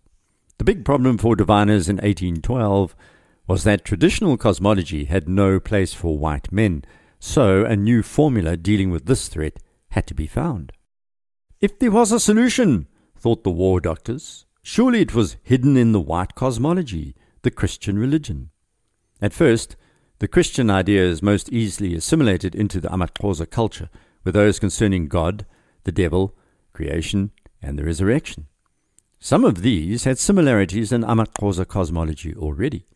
The 0.59 0.65
big 0.65 0.85
problem 0.85 1.19
for 1.19 1.37
diviners 1.37 1.89
in 1.89 1.97
1812 1.97 2.95
was 3.47 3.65
that 3.65 3.85
traditional 3.85 4.37
cosmology 4.37 5.05
had 5.05 5.29
no 5.29 5.61
place 5.61 5.95
for 5.95 6.19
white 6.19 6.51
men, 6.51 6.85
so 7.19 7.65
a 7.65 7.77
new 7.77 8.03
formula 8.03 8.57
dealing 8.57 8.91
with 8.91 9.07
this 9.07 9.29
threat 9.29 9.59
had 9.91 10.07
to 10.07 10.15
be 10.15 10.27
found. 10.27 10.73
If 11.61 11.79
there 11.79 11.91
was 11.91 12.13
a 12.13 12.21
solution, 12.21 12.87
thought 13.17 13.45
the 13.45 13.51
war 13.51 13.81
doctors, 13.81 14.46
surely 14.67 15.01
it 15.01 15.15
was 15.15 15.37
hidden 15.45 15.77
in 15.77 15.93
the 15.93 16.01
white 16.01 16.35
cosmology, 16.35 17.15
the 17.43 17.53
Christian 17.53 17.97
religion. 17.97 18.51
At 19.23 19.33
first, 19.33 19.77
the 20.19 20.27
Christian 20.27 20.71
idea 20.71 21.05
is 21.05 21.23
most 21.23 21.53
easily 21.53 21.95
assimilated 21.95 22.53
into 22.57 22.81
the 22.81 22.89
Amaxhosa 22.89 23.49
culture, 23.49 23.89
with 24.25 24.35
those 24.35 24.59
concerning 24.59 25.07
God, 25.07 25.47
the 25.85 25.93
devil, 25.93 26.35
creation, 26.73 27.31
and 27.63 27.79
the 27.79 27.85
resurrection. 27.85 28.49
Some 29.21 29.45
of 29.45 29.63
these 29.63 30.03
had 30.03 30.19
similarities 30.19 30.91
in 30.91 31.03
Amaxhosa 31.03 31.69
cosmology 31.69 32.35
already. 32.35 32.87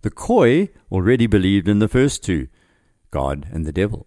The 0.00 0.10
Khoi 0.10 0.70
already 0.90 1.26
believed 1.26 1.68
in 1.68 1.80
the 1.80 1.88
first 1.88 2.24
two, 2.24 2.48
God 3.10 3.46
and 3.52 3.66
the 3.66 3.72
devil. 3.72 4.06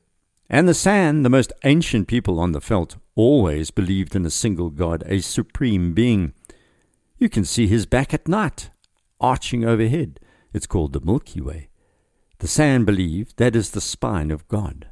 And 0.49 0.67
the 0.67 0.73
San, 0.73 1.21
the 1.21 1.29
most 1.29 1.53
ancient 1.63 2.07
people 2.07 2.39
on 2.39 2.53
the 2.53 2.59
veld, 2.59 2.97
always 3.13 3.69
believed 3.69 4.15
in 4.15 4.25
a 4.25 4.31
single 4.31 4.71
God, 4.71 5.03
a 5.05 5.19
supreme 5.19 5.93
being. 5.93 6.33
You 7.23 7.29
can 7.29 7.45
see 7.45 7.67
his 7.67 7.85
back 7.85 8.13
at 8.13 8.27
night, 8.27 8.69
arching 9.21 9.63
overhead. 9.63 10.19
It's 10.51 10.67
called 10.67 10.91
the 10.91 10.99
Milky 10.99 11.39
Way. 11.39 11.69
The 12.39 12.49
San 12.49 12.83
believed 12.83 13.37
that 13.37 13.55
is 13.55 13.71
the 13.71 13.79
spine 13.79 14.29
of 14.29 14.45
God. 14.49 14.89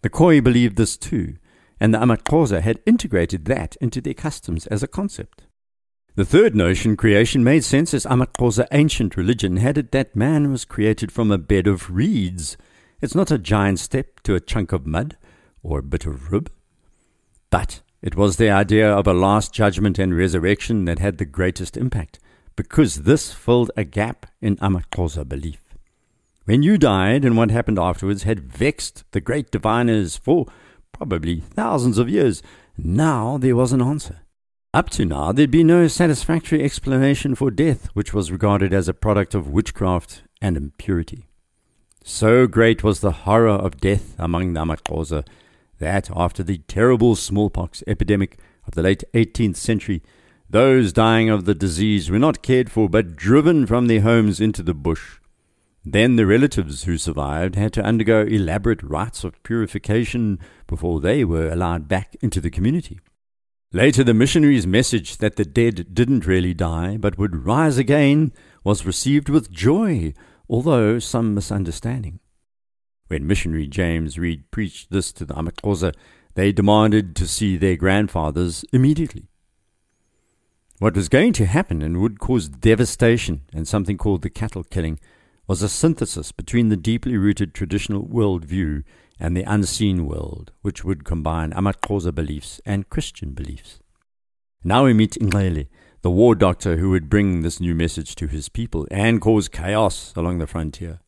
The 0.00 0.08
Khoi 0.08 0.40
believed 0.40 0.78
this 0.78 0.96
too, 0.96 1.36
and 1.78 1.92
the 1.92 1.98
Amaxhosa 1.98 2.62
had 2.62 2.80
integrated 2.86 3.44
that 3.44 3.76
into 3.82 4.00
their 4.00 4.14
customs 4.14 4.66
as 4.68 4.82
a 4.82 4.88
concept. 4.88 5.42
The 6.14 6.24
third 6.24 6.56
notion, 6.56 6.96
creation, 6.96 7.44
made 7.44 7.64
sense 7.64 7.92
as 7.92 8.06
Amaxhosa 8.06 8.66
ancient 8.72 9.14
religion 9.14 9.58
had 9.58 9.76
it 9.76 9.92
that 9.92 10.16
man 10.16 10.50
was 10.50 10.64
created 10.64 11.12
from 11.12 11.30
a 11.30 11.36
bed 11.36 11.66
of 11.66 11.94
reeds. 11.94 12.56
It's 13.02 13.14
not 13.14 13.30
a 13.30 13.36
giant 13.36 13.78
step 13.78 14.20
to 14.20 14.34
a 14.34 14.40
chunk 14.40 14.72
of 14.72 14.86
mud 14.86 15.18
or 15.62 15.80
a 15.80 15.82
bit 15.82 16.06
of 16.06 16.32
rib. 16.32 16.50
But 17.50 17.82
it 18.02 18.14
was 18.14 18.36
the 18.36 18.50
idea 18.50 18.90
of 18.90 19.06
a 19.06 19.12
last 19.12 19.52
judgment 19.52 19.98
and 19.98 20.16
resurrection 20.16 20.84
that 20.84 20.98
had 20.98 21.18
the 21.18 21.24
greatest 21.24 21.76
impact, 21.76 22.18
because 22.54 23.02
this 23.02 23.32
filled 23.32 23.70
a 23.76 23.84
gap 23.84 24.26
in 24.40 24.56
Amaxhosa 24.56 25.28
belief. 25.28 25.60
When 26.44 26.62
you 26.62 26.78
died 26.78 27.24
and 27.24 27.36
what 27.36 27.50
happened 27.50 27.78
afterwards 27.78 28.22
had 28.22 28.52
vexed 28.52 29.04
the 29.10 29.20
great 29.20 29.50
diviners 29.50 30.16
for 30.16 30.46
probably 30.92 31.40
thousands 31.40 31.98
of 31.98 32.08
years, 32.08 32.42
now 32.78 33.36
there 33.38 33.56
was 33.56 33.72
an 33.72 33.82
answer. 33.82 34.20
Up 34.72 34.90
to 34.90 35.04
now, 35.04 35.32
there'd 35.32 35.50
been 35.50 35.66
no 35.66 35.88
satisfactory 35.88 36.62
explanation 36.62 37.34
for 37.34 37.50
death, 37.50 37.86
which 37.94 38.12
was 38.12 38.30
regarded 38.30 38.72
as 38.72 38.88
a 38.88 38.94
product 38.94 39.34
of 39.34 39.48
witchcraft 39.48 40.22
and 40.40 40.56
impurity. 40.56 41.26
So 42.04 42.46
great 42.46 42.84
was 42.84 43.00
the 43.00 43.10
horror 43.10 43.48
of 43.48 43.80
death 43.80 44.14
among 44.18 44.52
the 44.52 44.60
Amaxhosa 44.60 45.26
that 45.78 46.10
after 46.14 46.42
the 46.42 46.58
terrible 46.68 47.16
smallpox 47.16 47.82
epidemic 47.86 48.38
of 48.66 48.74
the 48.74 48.82
late 48.82 49.04
18th 49.14 49.56
century, 49.56 50.02
those 50.48 50.92
dying 50.92 51.28
of 51.28 51.44
the 51.44 51.54
disease 51.54 52.10
were 52.10 52.18
not 52.18 52.42
cared 52.42 52.70
for 52.70 52.88
but 52.88 53.16
driven 53.16 53.66
from 53.66 53.86
their 53.86 54.00
homes 54.00 54.40
into 54.40 54.62
the 54.62 54.74
bush. 54.74 55.18
Then 55.84 56.16
the 56.16 56.26
relatives 56.26 56.84
who 56.84 56.98
survived 56.98 57.54
had 57.54 57.72
to 57.74 57.84
undergo 57.84 58.22
elaborate 58.22 58.82
rites 58.82 59.22
of 59.22 59.40
purification 59.42 60.40
before 60.66 61.00
they 61.00 61.24
were 61.24 61.48
allowed 61.48 61.86
back 61.86 62.16
into 62.20 62.40
the 62.40 62.50
community. 62.50 62.98
Later, 63.72 64.02
the 64.02 64.14
missionary's 64.14 64.66
message 64.66 65.18
that 65.18 65.36
the 65.36 65.44
dead 65.44 65.94
didn't 65.94 66.26
really 66.26 66.54
die 66.54 66.96
but 66.96 67.18
would 67.18 67.44
rise 67.44 67.78
again 67.78 68.32
was 68.64 68.86
received 68.86 69.28
with 69.28 69.50
joy, 69.50 70.14
although 70.48 70.98
some 70.98 71.34
misunderstanding. 71.34 72.20
When 73.08 73.26
missionary 73.26 73.66
James 73.66 74.18
Read 74.18 74.50
preached 74.50 74.90
this 74.90 75.12
to 75.12 75.24
the 75.24 75.34
Amaxhosa, 75.34 75.94
they 76.34 76.52
demanded 76.52 77.14
to 77.16 77.26
see 77.26 77.56
their 77.56 77.76
grandfathers 77.76 78.64
immediately. 78.72 79.28
What 80.78 80.96
was 80.96 81.08
going 81.08 81.32
to 81.34 81.46
happen 81.46 81.80
and 81.80 82.02
would 82.02 82.20
cause 82.20 82.48
devastation 82.48 83.42
and 83.52 83.66
something 83.66 83.96
called 83.96 84.22
the 84.22 84.30
cattle 84.30 84.64
killing 84.64 84.98
was 85.46 85.62
a 85.62 85.68
synthesis 85.68 86.32
between 86.32 86.68
the 86.68 86.76
deeply 86.76 87.16
rooted 87.16 87.54
traditional 87.54 88.04
worldview 88.04 88.82
and 89.18 89.34
the 89.34 89.44
unseen 89.44 90.06
world, 90.06 90.52
which 90.60 90.84
would 90.84 91.04
combine 91.04 91.52
Amaxhosa 91.52 92.14
beliefs 92.14 92.60
and 92.66 92.90
Christian 92.90 93.32
beliefs. 93.32 93.78
Now 94.62 94.84
we 94.84 94.92
meet 94.92 95.12
Nxele, 95.12 95.68
the 96.02 96.10
war 96.10 96.34
doctor 96.34 96.76
who 96.76 96.90
would 96.90 97.08
bring 97.08 97.40
this 97.40 97.60
new 97.60 97.74
message 97.74 98.14
to 98.16 98.26
his 98.26 98.48
people 98.48 98.86
and 98.90 99.20
cause 99.20 99.48
chaos 99.48 100.12
along 100.16 100.38
the 100.38 100.46
frontier. 100.46 101.00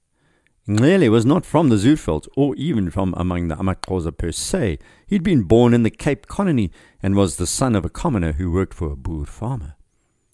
Nxele 0.69 1.11
was 1.11 1.25
not 1.25 1.47
from 1.47 1.71
the 1.71 1.77
Zuurveld 1.77 2.29
or 2.37 2.55
even 2.57 2.91
from 2.91 3.15
among 3.17 3.49
the 3.49 3.57
Amaxhosa 3.57 4.15
per 4.15 4.31
se. 4.31 4.79
He'd 5.07 5.23
been 5.23 5.45
born 5.45 5.73
in 5.73 5.83
the 5.83 5.91
Cape 5.91 6.27
Colony 6.27 6.71
and 7.03 7.17
was 7.17 7.37
the 7.37 7.47
son 7.47 7.75
of 7.75 7.87
a 7.87 7.89
commoner 7.89 8.33
who 8.33 8.53
worked 8.53 8.75
for 8.75 8.93
a 8.93 8.97
Boer 8.97 9.25
farmer. 9.25 9.77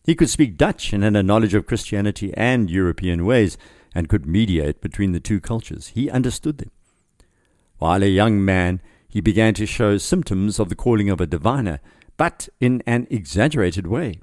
He 0.03 0.17
could 0.17 0.29
speak 0.29 0.57
Dutch 0.57 0.93
and 0.93 1.05
had 1.05 1.15
a 1.15 1.23
knowledge 1.23 1.55
of 1.55 1.67
Christianity 1.67 2.35
and 2.37 2.69
European 2.69 3.25
ways 3.25 3.57
and 3.95 4.09
could 4.09 4.27
mediate 4.27 4.81
between 4.81 5.13
the 5.13 5.21
two 5.21 5.41
cultures. 5.41 5.93
He 5.95 6.11
understood 6.11 6.59
them. 6.59 6.73
While 7.79 8.03
a 8.03 8.07
young 8.07 8.45
man, 8.45 8.83
he 9.07 9.21
began 9.21 9.55
to 9.55 9.67
show 9.67 9.99
symptoms 9.99 10.59
of 10.59 10.69
the 10.69 10.75
calling 10.75 11.11
of 11.11 11.21
a 11.21 11.27
diviner, 11.27 11.79
but 12.17 12.49
in 12.61 12.83
an 12.87 13.07
exaggerated 13.09 13.87
way. 13.87 14.19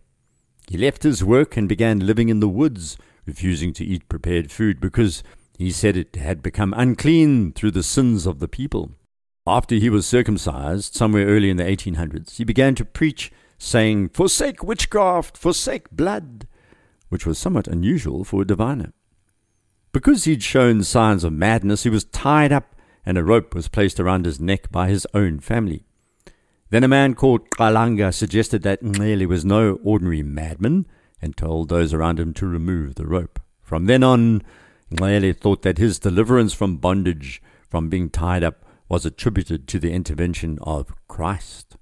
He 0.68 0.78
left 0.78 1.04
his 1.04 1.24
work 1.24 1.56
and 1.56 1.70
began 1.70 2.06
living 2.06 2.28
in 2.28 2.42
the 2.42 2.50
woods, 2.50 2.98
refusing 3.26 3.72
to 3.74 3.86
eat 3.86 4.10
prepared 4.10 4.52
food 4.52 4.82
because 4.82 5.24
he 5.62 5.72
said 5.72 5.96
it 5.96 6.16
had 6.16 6.42
become 6.42 6.74
unclean 6.76 7.54
through 7.54 7.72
the 7.72 7.84
sins 7.84 8.26
of 8.26 8.40
the 8.40 8.48
people. 8.48 8.92
After 9.46 9.76
he 9.76 9.90
was 9.90 10.08
circumcised, 10.08 10.96
somewhere 10.96 11.28
early 11.28 11.52
in 11.52 11.58
the 11.58 11.64
1800s, 11.64 12.38
he 12.38 12.44
began 12.44 12.74
to 12.76 12.86
preach, 12.86 13.32
saying, 13.60 14.10
Forsake 14.10 14.64
witchcraft, 14.64 15.38
forsake 15.38 15.92
blood, 15.92 16.48
which 17.10 17.28
was 17.28 17.38
somewhat 17.38 17.68
unusual 17.68 18.24
for 18.24 18.42
a 18.42 18.48
diviner. 18.48 18.92
Because 19.92 20.24
he'd 20.24 20.42
shown 20.42 20.84
signs 20.84 21.24
of 21.24 21.34
madness, 21.34 21.84
he 21.84 21.90
was 21.90 22.06
tied 22.06 22.52
up 22.52 22.76
and 23.06 23.18
a 23.18 23.24
rope 23.24 23.54
was 23.54 23.68
placed 23.68 24.00
around 24.00 24.26
his 24.26 24.40
neck 24.40 24.72
by 24.72 24.88
his 24.88 25.06
own 25.14 25.40
family. 25.40 25.86
Then 26.72 26.84
a 26.84 26.88
man 26.88 27.14
called 27.14 27.52
Kalanga 27.52 28.14
suggested 28.14 28.64
that 28.64 28.82
Nxele 28.82 29.28
was 29.28 29.46
no 29.46 29.80
ordinary 29.84 30.24
madman 30.24 30.88
and 31.22 31.38
told 31.38 31.70
those 31.70 31.94
around 31.94 32.20
him 32.20 32.34
to 32.36 32.48
remove 32.48 32.96
the 32.96 33.06
rope. 33.06 33.40
From 33.62 33.86
then 33.86 34.04
on, 34.04 34.42
Nxele 34.92 35.36
thought 35.36 35.62
that 35.62 35.78
his 35.78 36.00
deliverance 36.00 36.54
from 36.54 36.78
bondage, 36.78 37.42
from 37.70 37.90
being 37.90 38.10
tied 38.10 38.44
up, 38.44 38.66
was 38.90 39.06
attributed 39.06 39.68
to 39.68 39.80
the 39.80 39.92
intervention 39.92 40.60
of 40.62 40.94
Christ. 41.08 41.78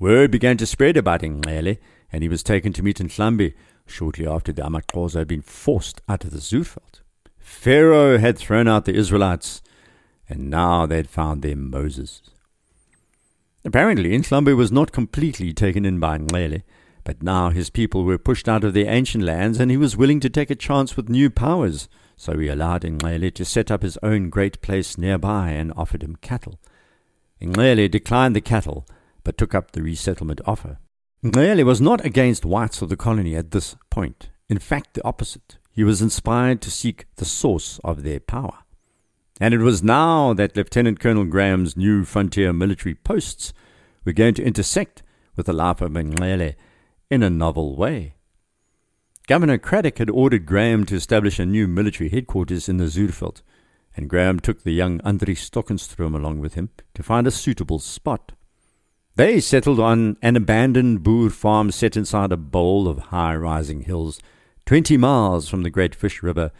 Word 0.00 0.30
began 0.30 0.56
to 0.56 0.66
spread 0.66 0.96
about 0.96 1.22
Nxele, 1.22 1.78
and 2.12 2.22
he 2.22 2.28
was 2.28 2.42
taken 2.42 2.72
to 2.72 2.82
meet 2.82 2.98
Ndlambe 2.98 3.54
shortly 3.86 4.26
after 4.26 4.52
the 4.52 4.62
Amaxhosa 4.62 5.18
had 5.18 5.28
been 5.28 5.42
forced 5.42 6.00
out 6.08 6.24
of 6.24 6.30
the 6.30 6.38
Zuurveld. 6.38 7.02
Pharaoh 7.38 8.18
had 8.18 8.36
thrown 8.36 8.66
out 8.66 8.84
the 8.84 8.94
Israelites, 8.94 9.62
and 10.28 10.50
now 10.50 10.86
they'd 10.86 11.08
found 11.08 11.42
their 11.42 11.56
Moses. 11.56 12.22
Apparently, 13.64 14.10
Ndlambe 14.10 14.56
was 14.56 14.72
not 14.72 14.92
completely 14.92 15.52
taken 15.52 15.84
in 15.84 16.00
by 16.00 16.18
Nxele, 16.18 16.62
but 17.04 17.22
now 17.22 17.50
his 17.50 17.70
people 17.70 18.04
were 18.04 18.18
pushed 18.18 18.48
out 18.48 18.64
of 18.64 18.74
their 18.74 18.90
ancient 18.90 19.22
lands, 19.22 19.60
and 19.60 19.70
he 19.70 19.76
was 19.76 19.96
willing 19.96 20.20
to 20.20 20.30
take 20.30 20.50
a 20.50 20.56
chance 20.56 20.96
with 20.96 21.08
new 21.08 21.30
powers. 21.30 21.88
So 22.16 22.38
he 22.38 22.48
allowed 22.48 22.82
Nxele 22.82 23.34
to 23.34 23.44
set 23.44 23.70
up 23.70 23.82
his 23.82 23.98
own 24.02 24.30
great 24.30 24.60
place 24.60 24.96
nearby 24.96 25.50
and 25.50 25.72
offered 25.76 26.02
him 26.02 26.16
cattle. 26.16 26.58
Nxele 27.40 27.90
declined 27.90 28.36
the 28.36 28.40
cattle, 28.40 28.86
but 29.22 29.36
took 29.36 29.54
up 29.54 29.72
the 29.72 29.82
resettlement 29.82 30.40
offer. 30.46 30.78
Nxele 31.24 31.64
was 31.64 31.80
not 31.80 32.04
against 32.04 32.44
whites 32.44 32.82
of 32.82 32.88
the 32.88 32.96
colony 32.96 33.34
at 33.34 33.50
this 33.50 33.76
point. 33.90 34.30
In 34.48 34.58
fact, 34.58 34.94
the 34.94 35.04
opposite. 35.04 35.58
He 35.72 35.82
was 35.82 36.02
inspired 36.02 36.60
to 36.62 36.70
seek 36.70 37.06
the 37.16 37.24
source 37.24 37.80
of 37.82 38.02
their 38.02 38.20
power. 38.20 38.58
And 39.40 39.52
it 39.52 39.58
was 39.58 39.82
now 39.82 40.32
that 40.34 40.56
Lieutenant 40.56 41.00
Colonel 41.00 41.24
Graham's 41.24 41.76
new 41.76 42.04
frontier 42.04 42.52
military 42.52 42.94
posts 42.94 43.52
were 44.04 44.12
going 44.12 44.34
to 44.34 44.44
intersect 44.44 45.02
with 45.34 45.46
the 45.46 45.52
life 45.52 45.80
of 45.80 45.90
Nxele 45.90 46.54
in 47.10 47.22
a 47.22 47.30
novel 47.30 47.76
way. 47.76 48.13
Governor 49.26 49.56
Cradock 49.56 49.96
had 49.96 50.10
ordered 50.10 50.44
Graham 50.44 50.84
to 50.84 50.96
establish 50.96 51.38
a 51.38 51.46
new 51.46 51.66
military 51.66 52.10
headquarters 52.10 52.68
in 52.68 52.76
the 52.76 52.84
Zuurveld, 52.84 53.40
and 53.96 54.10
Graham 54.10 54.38
took 54.38 54.62
the 54.62 54.72
young 54.72 54.98
Andries 55.00 55.38
Stockenstrom 55.38 56.14
along 56.14 56.40
with 56.40 56.54
him 56.54 56.68
to 56.92 57.02
find 57.02 57.26
a 57.26 57.30
suitable 57.30 57.78
spot. 57.78 58.32
They 59.16 59.40
settled 59.40 59.80
on 59.80 60.18
an 60.20 60.36
abandoned 60.36 61.02
Boer 61.02 61.30
farm 61.30 61.70
set 61.70 61.96
inside 61.96 62.32
a 62.32 62.36
bowl 62.36 62.86
of 62.86 62.98
high 62.98 63.34
rising 63.34 63.84
hills, 63.84 64.20
twenty 64.66 64.98
miles 64.98 65.48
from 65.48 65.62
the 65.62 65.70
Great 65.70 65.94
Fish 65.94 66.22
River, 66.22 66.50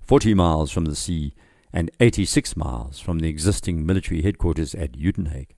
forty 0.00 0.32
miles 0.32 0.70
from 0.70 0.84
the 0.84 0.94
sea, 0.94 1.34
and 1.72 1.90
86 1.98 2.56
miles 2.56 3.00
from 3.00 3.18
the 3.18 3.28
existing 3.28 3.84
military 3.84 4.22
headquarters 4.22 4.76
at 4.76 4.92
Uitenhage. 4.92 5.56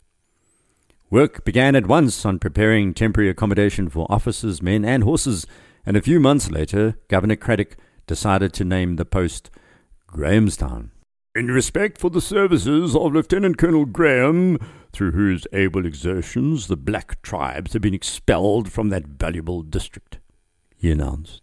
Work 1.11 1.45
began 1.45 1.77
at 1.77 1.89
once 1.89 2.25
on 2.25 2.39
preparing 2.39 2.95
temporary 2.95 3.29
accommodation 3.29 3.91
for 3.91 4.07
officers, 4.09 4.63
men, 4.63 4.85
and 4.85 5.03
horses, 5.03 5.47
and 5.87 5.97
a 5.97 6.03
few 6.03 6.21
months 6.21 6.51
later, 6.51 6.97
Governor 7.09 7.37
Cradock 7.37 7.77
decided 8.07 8.53
to 8.55 8.65
name 8.65 8.97
the 8.97 9.05
post 9.05 9.51
Grahamstown. 10.07 10.91
In 11.35 11.49
respect 11.49 11.99
for 11.99 12.11
the 12.11 12.21
services 12.21 12.95
of 12.95 13.13
Lieutenant 13.13 13.59
Colonel 13.59 13.87
Graham, 13.87 14.59
through 14.93 15.11
whose 15.11 15.47
able 15.53 15.85
exertions 15.85 16.69
the 16.69 16.77
black 16.77 17.21
tribes 17.23 17.73
have 17.73 17.83
been 17.83 17.95
expelled 17.95 18.71
from 18.71 18.91
that 18.91 19.07
valuable 19.07 19.63
district, 19.63 20.21
he 20.77 20.93
announced. 20.93 21.43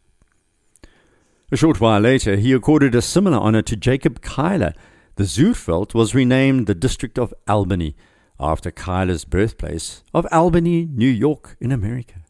A 1.51 1.57
short 1.57 1.81
while 1.81 1.99
later, 1.99 2.37
he 2.37 2.53
accorded 2.53 2.95
a 2.95 3.01
similar 3.01 3.37
honor 3.37 3.61
to 3.63 3.75
Jacob 3.75 4.21
Cuyler. 4.21 4.73
The 5.15 5.25
Zuurveld 5.25 5.93
was 5.93 6.15
renamed 6.15 6.65
the 6.65 6.73
District 6.73 7.19
of 7.19 7.33
Albany 7.45 7.97
after 8.39 8.71
Cuyler's 8.71 9.25
birthplace 9.25 10.03
of 10.13 10.25
Albany, 10.31 10.87
New 10.89 11.09
York, 11.09 11.57
in 11.59 11.73
America. 11.73 12.23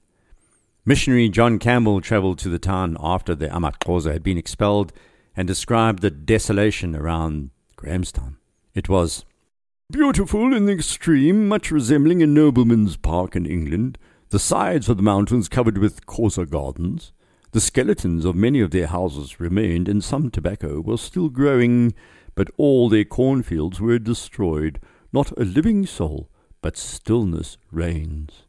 Missionary 0.84 1.30
John 1.30 1.60
Campbell 1.60 2.02
traveled 2.02 2.40
to 2.40 2.50
the 2.50 2.58
town 2.58 2.98
after 3.00 3.36
the 3.36 3.48
Amaxhosa 3.50 4.12
had 4.14 4.24
been 4.24 4.40
expelled 4.40 4.92
and 5.38 5.48
described 5.48 6.02
the 6.02 6.10
desolation 6.10 6.96
around 6.96 7.52
Grahamstown. 7.76 8.38
It 8.74 8.90
was 8.90 9.24
beautiful 9.92 10.56
in 10.56 10.66
the 10.66 10.74
extreme, 10.74 11.48
much 11.48 11.70
resembling 11.70 12.24
a 12.24 12.28
nobleman's 12.28 12.98
park 12.98 13.36
in 13.36 13.46
England, 13.46 14.00
the 14.30 14.40
sides 14.40 14.90
of 14.90 14.98
the 14.98 15.04
mountains 15.04 15.48
covered 15.48 15.78
with 15.78 16.08
Xhosa 16.08 16.50
gardens. 16.50 17.12
The 17.52 17.62
skeletons 17.62 18.26
of 18.26 18.36
many 18.36 18.60
of 18.60 18.72
their 18.72 18.88
houses 18.88 19.40
remained, 19.40 19.88
and 19.88 20.04
some 20.04 20.32
tobacco 20.32 20.82
was 20.82 21.00
still 21.00 21.30
growing, 21.30 21.94
but 22.34 22.50
all 22.58 22.90
their 22.90 23.06
cornfields 23.06 23.80
were 23.80 24.00
destroyed. 24.00 24.80
Not 25.14 25.30
a 25.38 25.46
living 25.46 25.86
soul, 25.86 26.32
but 26.60 26.76
stillness 26.76 27.60
reigns. 27.72 28.48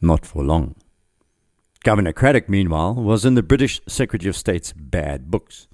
Not 0.00 0.26
for 0.26 0.42
long. 0.42 0.74
Governor 1.84 2.12
Cradock, 2.12 2.48
meanwhile, 2.48 2.94
was 2.94 3.24
in 3.24 3.34
the 3.34 3.42
British 3.42 3.80
Secretary 3.86 4.28
of 4.28 4.36
State's 4.36 4.72
bad 4.72 5.30
books. 5.30 5.68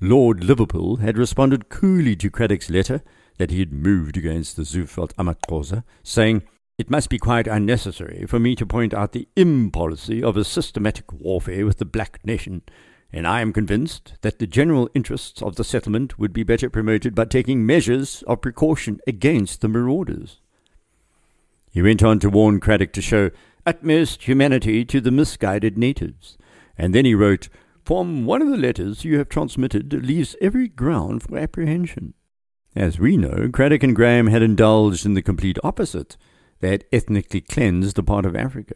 Lord 0.00 0.44
Liverpool 0.44 0.96
had 0.96 1.18
responded 1.18 1.68
coolly 1.68 2.14
to 2.16 2.30
Cradock's 2.30 2.70
letter 2.70 3.02
that 3.38 3.50
he 3.50 3.58
had 3.58 3.72
moved 3.72 4.16
against 4.16 4.56
the 4.56 4.62
Zuurveld 4.62 5.12
Amaxhosa, 5.14 5.82
saying, 6.02 6.42
it 6.76 6.90
must 6.90 7.08
be 7.08 7.18
quite 7.18 7.46
unnecessary 7.46 8.26
for 8.26 8.40
me 8.40 8.56
to 8.56 8.66
point 8.66 8.92
out 8.92 9.12
the 9.12 9.28
impolicy 9.36 10.22
of 10.22 10.36
a 10.36 10.44
systematic 10.44 11.12
warfare 11.12 11.64
with 11.64 11.78
the 11.78 11.84
black 11.84 12.24
nation, 12.24 12.62
and 13.12 13.28
I 13.28 13.40
am 13.40 13.52
convinced 13.52 14.14
that 14.22 14.40
the 14.40 14.46
general 14.46 14.90
interests 14.92 15.40
of 15.40 15.54
the 15.54 15.62
settlement 15.62 16.18
would 16.18 16.32
be 16.32 16.42
better 16.42 16.68
promoted 16.68 17.14
by 17.14 17.26
taking 17.26 17.64
measures 17.64 18.24
of 18.26 18.40
precaution 18.40 19.00
against 19.06 19.60
the 19.60 19.68
marauders. 19.68 20.40
He 21.70 21.80
went 21.82 22.02
on 22.02 22.18
to 22.20 22.30
warn 22.30 22.58
Cradock 22.60 22.92
to 22.92 23.02
show 23.02 23.30
utmost 23.66 24.22
humanity 24.22 24.84
to 24.84 25.00
the 25.00 25.10
misguided 25.10 25.76
natives, 25.78 26.36
and 26.76 26.94
then 26.94 27.04
he 27.04 27.14
wrote, 27.14 27.48
From 27.84 28.24
one 28.24 28.42
of 28.42 28.48
the 28.48 28.56
letters 28.56 29.04
you 29.04 29.18
have 29.18 29.28
transmitted 29.28 29.92
leaves 29.92 30.36
every 30.40 30.68
ground 30.68 31.22
for 31.22 31.38
apprehension. 31.38 32.14
As 32.76 32.98
we 32.98 33.16
know, 33.16 33.48
Cradock 33.52 33.82
and 33.82 33.94
Graham 33.94 34.26
had 34.26 34.42
indulged 34.42 35.06
in 35.06 35.14
the 35.14 35.22
complete 35.22 35.58
opposite– 35.62 36.16
they 36.64 36.70
had 36.70 36.84
ethnically 36.92 37.42
cleansed 37.42 37.98
a 37.98 38.02
part 38.02 38.24
of 38.24 38.34
Africa. 38.34 38.74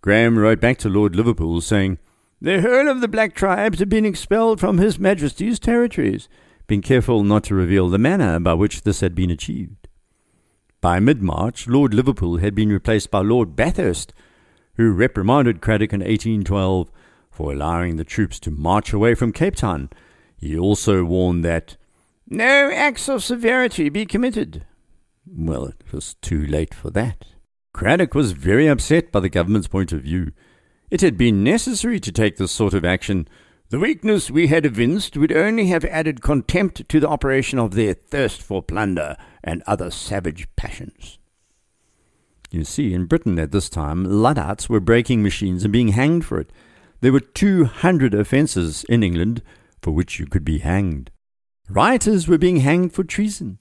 Graham 0.00 0.38
wrote 0.38 0.58
back 0.58 0.78
to 0.78 0.88
Lord 0.88 1.14
Liverpool 1.14 1.60
saying, 1.60 1.98
The 2.40 2.62
whole 2.62 2.88
of 2.88 3.02
the 3.02 3.08
black 3.08 3.34
tribes 3.34 3.78
have 3.78 3.90
been 3.90 4.06
expelled 4.06 4.58
from 4.58 4.78
His 4.78 4.98
Majesty's 4.98 5.58
territories, 5.58 6.30
being 6.66 6.80
careful 6.80 7.22
not 7.22 7.44
to 7.44 7.54
reveal 7.54 7.90
the 7.90 7.98
manner 7.98 8.40
by 8.40 8.54
which 8.54 8.82
this 8.82 9.00
had 9.00 9.14
been 9.14 9.30
achieved. 9.30 9.79
By 10.80 11.00
mid 11.00 11.22
March, 11.22 11.66
Lord 11.66 11.92
Liverpool 11.92 12.38
had 12.38 12.54
been 12.54 12.70
replaced 12.70 13.10
by 13.10 13.20
Lord 13.20 13.54
Bathurst, 13.54 14.12
who 14.74 14.92
reprimanded 14.92 15.60
Cradock 15.60 15.92
in 15.92 16.00
1812 16.00 16.90
for 17.30 17.52
allowing 17.52 17.96
the 17.96 18.04
troops 18.04 18.40
to 18.40 18.50
march 18.50 18.92
away 18.92 19.14
from 19.14 19.32
Cape 19.32 19.56
Town. 19.56 19.90
He 20.36 20.58
also 20.58 21.04
warned 21.04 21.44
that 21.44 21.76
no 22.28 22.70
acts 22.72 23.08
of 23.08 23.22
severity 23.22 23.88
be 23.88 24.06
committed 24.06 24.64
well, 25.32 25.66
it 25.66 25.92
was 25.92 26.14
too 26.14 26.44
late 26.46 26.74
for 26.74 26.90
that. 26.90 27.26
Cradock 27.72 28.14
was 28.14 28.32
very 28.32 28.66
upset 28.66 29.12
by 29.12 29.20
the 29.20 29.28
government's 29.28 29.68
point 29.68 29.92
of 29.92 30.02
view. 30.02 30.32
It 30.90 31.02
had 31.02 31.16
been 31.16 31.44
necessary 31.44 32.00
to 32.00 32.12
take 32.12 32.36
this 32.36 32.50
sort 32.50 32.74
of 32.74 32.84
action. 32.84 33.28
The 33.68 33.78
weakness 33.78 34.30
we 34.30 34.48
had 34.48 34.66
evinced 34.66 35.16
would 35.16 35.30
only 35.30 35.66
have 35.66 35.84
added 35.84 36.20
contempt 36.20 36.88
to 36.88 37.00
the 37.00 37.08
operation 37.08 37.58
of 37.58 37.74
their 37.74 37.94
thirst 37.94 38.42
for 38.42 38.62
plunder 38.62 39.16
and 39.42 39.62
other 39.66 39.90
savage 39.90 40.48
passions. 40.56 41.18
You 42.50 42.64
see, 42.64 42.92
in 42.92 43.06
Britain 43.06 43.38
at 43.38 43.52
this 43.52 43.68
time, 43.68 44.04
Luddites 44.04 44.68
were 44.68 44.80
breaking 44.80 45.22
machines 45.22 45.62
and 45.62 45.72
being 45.72 45.88
hanged 45.88 46.24
for 46.24 46.40
it. 46.40 46.50
There 47.00 47.12
were 47.12 47.20
200 47.20 48.12
offences 48.12 48.84
in 48.84 49.02
England 49.02 49.42
for 49.80 49.92
which 49.92 50.18
you 50.18 50.26
could 50.26 50.44
be 50.44 50.58
hanged. 50.58 51.10
Rioters 51.68 52.26
were 52.26 52.38
being 52.38 52.56
hanged 52.56 52.92
for 52.92 53.04
treason. 53.04 53.58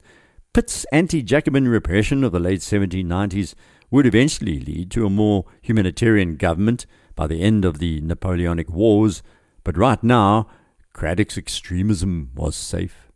Pitt's 0.54 0.86
anti 0.92 1.22
Jacobin 1.22 1.68
repression 1.68 2.24
of 2.24 2.32
the 2.32 2.40
late 2.40 2.62
1790s 2.62 3.54
would 3.92 4.06
eventually 4.06 4.60
lead 4.60 4.92
to 4.92 5.06
a 5.06 5.10
more 5.10 5.46
humanitarian 5.62 6.36
government 6.36 6.86
by 7.16 7.28
the 7.28 7.42
end 7.42 7.66
of 7.66 7.80
the 7.80 8.02
Napoleonic 8.02 8.70
Wars, 8.70 9.22
but 9.64 9.78
right 9.78 10.04
now, 10.04 10.48
Cradock's 10.94 11.38
extremism 11.38 12.32
was 12.36 12.56
safe. 12.56 13.09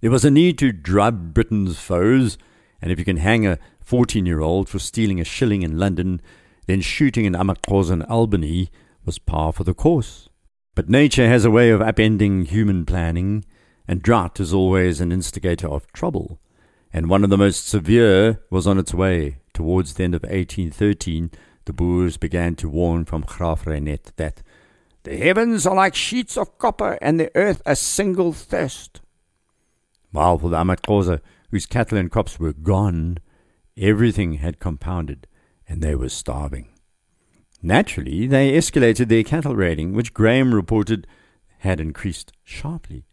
There 0.00 0.10
was 0.10 0.24
a 0.24 0.30
need 0.30 0.58
to 0.58 0.72
drub 0.72 1.34
Britain's 1.34 1.78
foes, 1.78 2.38
and 2.80 2.92
if 2.92 2.98
you 2.98 3.04
can 3.04 3.16
hang 3.16 3.46
a 3.46 3.58
14 3.80 4.26
year 4.26 4.40
old 4.40 4.68
for 4.68 4.78
stealing 4.78 5.20
a 5.20 5.24
shilling 5.24 5.62
in 5.62 5.78
London, 5.78 6.20
then 6.66 6.80
shooting 6.80 7.24
in 7.24 7.34
Amaxhosa 7.34 7.92
and 7.92 8.02
Albany 8.04 8.70
was 9.04 9.18
par 9.18 9.52
for 9.52 9.64
the 9.64 9.74
course. 9.74 10.28
But 10.74 10.90
nature 10.90 11.28
has 11.28 11.44
a 11.44 11.50
way 11.50 11.70
of 11.70 11.80
upending 11.80 12.46
human 12.46 12.84
planning, 12.84 13.44
and 13.88 14.02
drought 14.02 14.40
is 14.40 14.52
always 14.52 15.00
an 15.00 15.12
instigator 15.12 15.68
of 15.68 15.90
trouble 15.92 16.40
and 16.96 17.10
one 17.10 17.22
of 17.24 17.28
the 17.28 17.36
most 17.36 17.68
severe 17.68 18.40
was 18.48 18.66
on 18.66 18.78
its 18.78 18.94
way. 18.94 19.36
Towards 19.52 19.92
the 19.92 20.04
end 20.04 20.14
of 20.14 20.22
1813, 20.22 21.30
the 21.66 21.74
Boers 21.74 22.16
began 22.16 22.54
to 22.56 22.70
warn 22.70 23.04
from 23.04 23.22
Graaff-Reinet 23.22 24.12
that 24.16 24.42
the 25.02 25.16
heavens 25.16 25.66
are 25.66 25.74
like 25.74 25.94
sheets 25.94 26.38
of 26.38 26.56
copper 26.56 26.98
and 27.02 27.20
the 27.20 27.30
earth 27.34 27.60
a 27.66 27.76
single 27.76 28.32
thirst. 28.32 29.02
While 30.10 30.38
for 30.38 30.50
the 30.50 30.56
Amaxhosa, 30.56 31.20
whose 31.50 31.66
cattle 31.66 31.98
and 31.98 32.10
crops 32.10 32.38
were 32.38 32.52
gone, 32.52 33.18
everything 33.76 34.34
had 34.34 34.58
compounded 34.58 35.26
and 35.68 35.82
they 35.82 35.94
were 35.94 36.08
starving. 36.08 36.68
Naturally, 37.62 38.26
they 38.26 38.52
escalated 38.52 39.08
their 39.08 39.24
cattle 39.24 39.56
raiding, 39.56 39.92
which 39.92 40.14
Graham 40.14 40.54
reported 40.54 41.06
had 41.58 41.80
increased 41.80 42.32
sharply. 42.44 43.06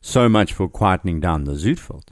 So 0.00 0.28
much 0.28 0.52
for 0.52 0.68
quietening 0.68 1.20
down 1.20 1.44
the 1.44 1.52
Zuurveld. 1.52 2.08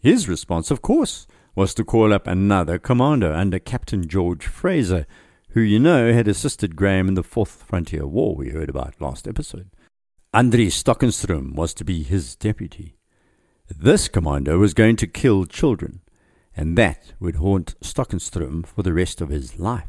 His 0.00 0.28
response, 0.28 0.70
of 0.70 0.82
course, 0.82 1.26
was 1.54 1.74
to 1.74 1.84
call 1.84 2.12
up 2.12 2.26
another 2.26 2.78
commander 2.78 3.32
under 3.32 3.58
Captain 3.58 4.08
George 4.08 4.46
Fraser, 4.46 5.06
who 5.50 5.60
you 5.60 5.78
know 5.78 6.12
had 6.12 6.28
assisted 6.28 6.76
Graham 6.76 7.08
in 7.08 7.14
the 7.14 7.22
Fourth 7.22 7.62
Frontier 7.62 8.06
War 8.06 8.34
we 8.34 8.50
heard 8.50 8.70
about 8.70 9.00
last 9.00 9.28
episode. 9.28 9.70
Andries 10.34 10.72
Stockenstrom 10.72 11.54
was 11.54 11.74
to 11.74 11.84
be 11.84 12.02
his 12.02 12.34
deputy. 12.36 12.96
This 13.78 14.08
commando 14.08 14.58
was 14.58 14.74
going 14.74 14.96
to 14.96 15.06
kill 15.06 15.46
children, 15.46 16.00
and 16.56 16.76
that 16.78 17.14
would 17.18 17.36
haunt 17.36 17.74
Stockenstrom 17.80 18.66
for 18.66 18.82
the 18.82 18.92
rest 18.92 19.20
of 19.20 19.28
his 19.28 19.58
life. 19.58 19.88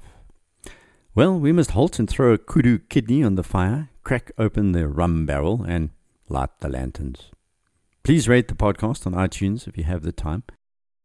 Well, 1.15 1.39
we 1.39 1.51
must 1.51 1.71
halt 1.71 1.99
and 1.99 2.09
throw 2.09 2.33
a 2.33 2.37
kudu 2.37 2.79
kidney 2.79 3.23
on 3.23 3.35
the 3.35 3.43
fire, 3.43 3.89
crack 4.03 4.31
open 4.37 4.71
the 4.71 4.87
rum 4.87 5.25
barrel, 5.25 5.63
and 5.67 5.91
light 6.29 6.49
the 6.59 6.69
lanterns. 6.69 7.29
Please 8.03 8.27
rate 8.27 8.47
the 8.47 8.55
podcast 8.55 9.05
on 9.05 9.13
iTunes 9.13 9.67
if 9.67 9.77
you 9.77 9.83
have 9.83 10.01
the 10.01 10.11
time. 10.11 10.43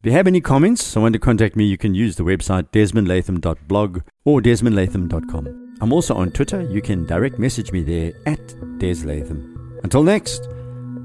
If 0.00 0.06
you 0.06 0.12
have 0.12 0.26
any 0.26 0.40
comments 0.40 0.96
or 0.96 1.00
want 1.00 1.12
to 1.14 1.18
contact 1.18 1.56
me, 1.56 1.64
you 1.64 1.76
can 1.76 1.94
use 1.94 2.16
the 2.16 2.24
website 2.24 2.70
desmondlatham.blog 2.70 4.02
or 4.24 4.40
desmondlatham.com. 4.40 5.76
I'm 5.80 5.92
also 5.92 6.14
on 6.14 6.30
Twitter. 6.30 6.62
You 6.62 6.80
can 6.80 7.06
direct 7.06 7.38
message 7.38 7.72
me 7.72 7.82
there 7.82 8.12
at 8.26 8.54
deslatham. 8.78 9.80
Until 9.82 10.02
next, 10.02 10.48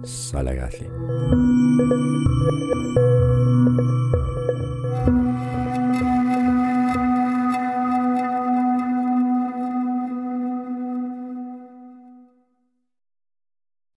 Salagasli. 0.04 0.89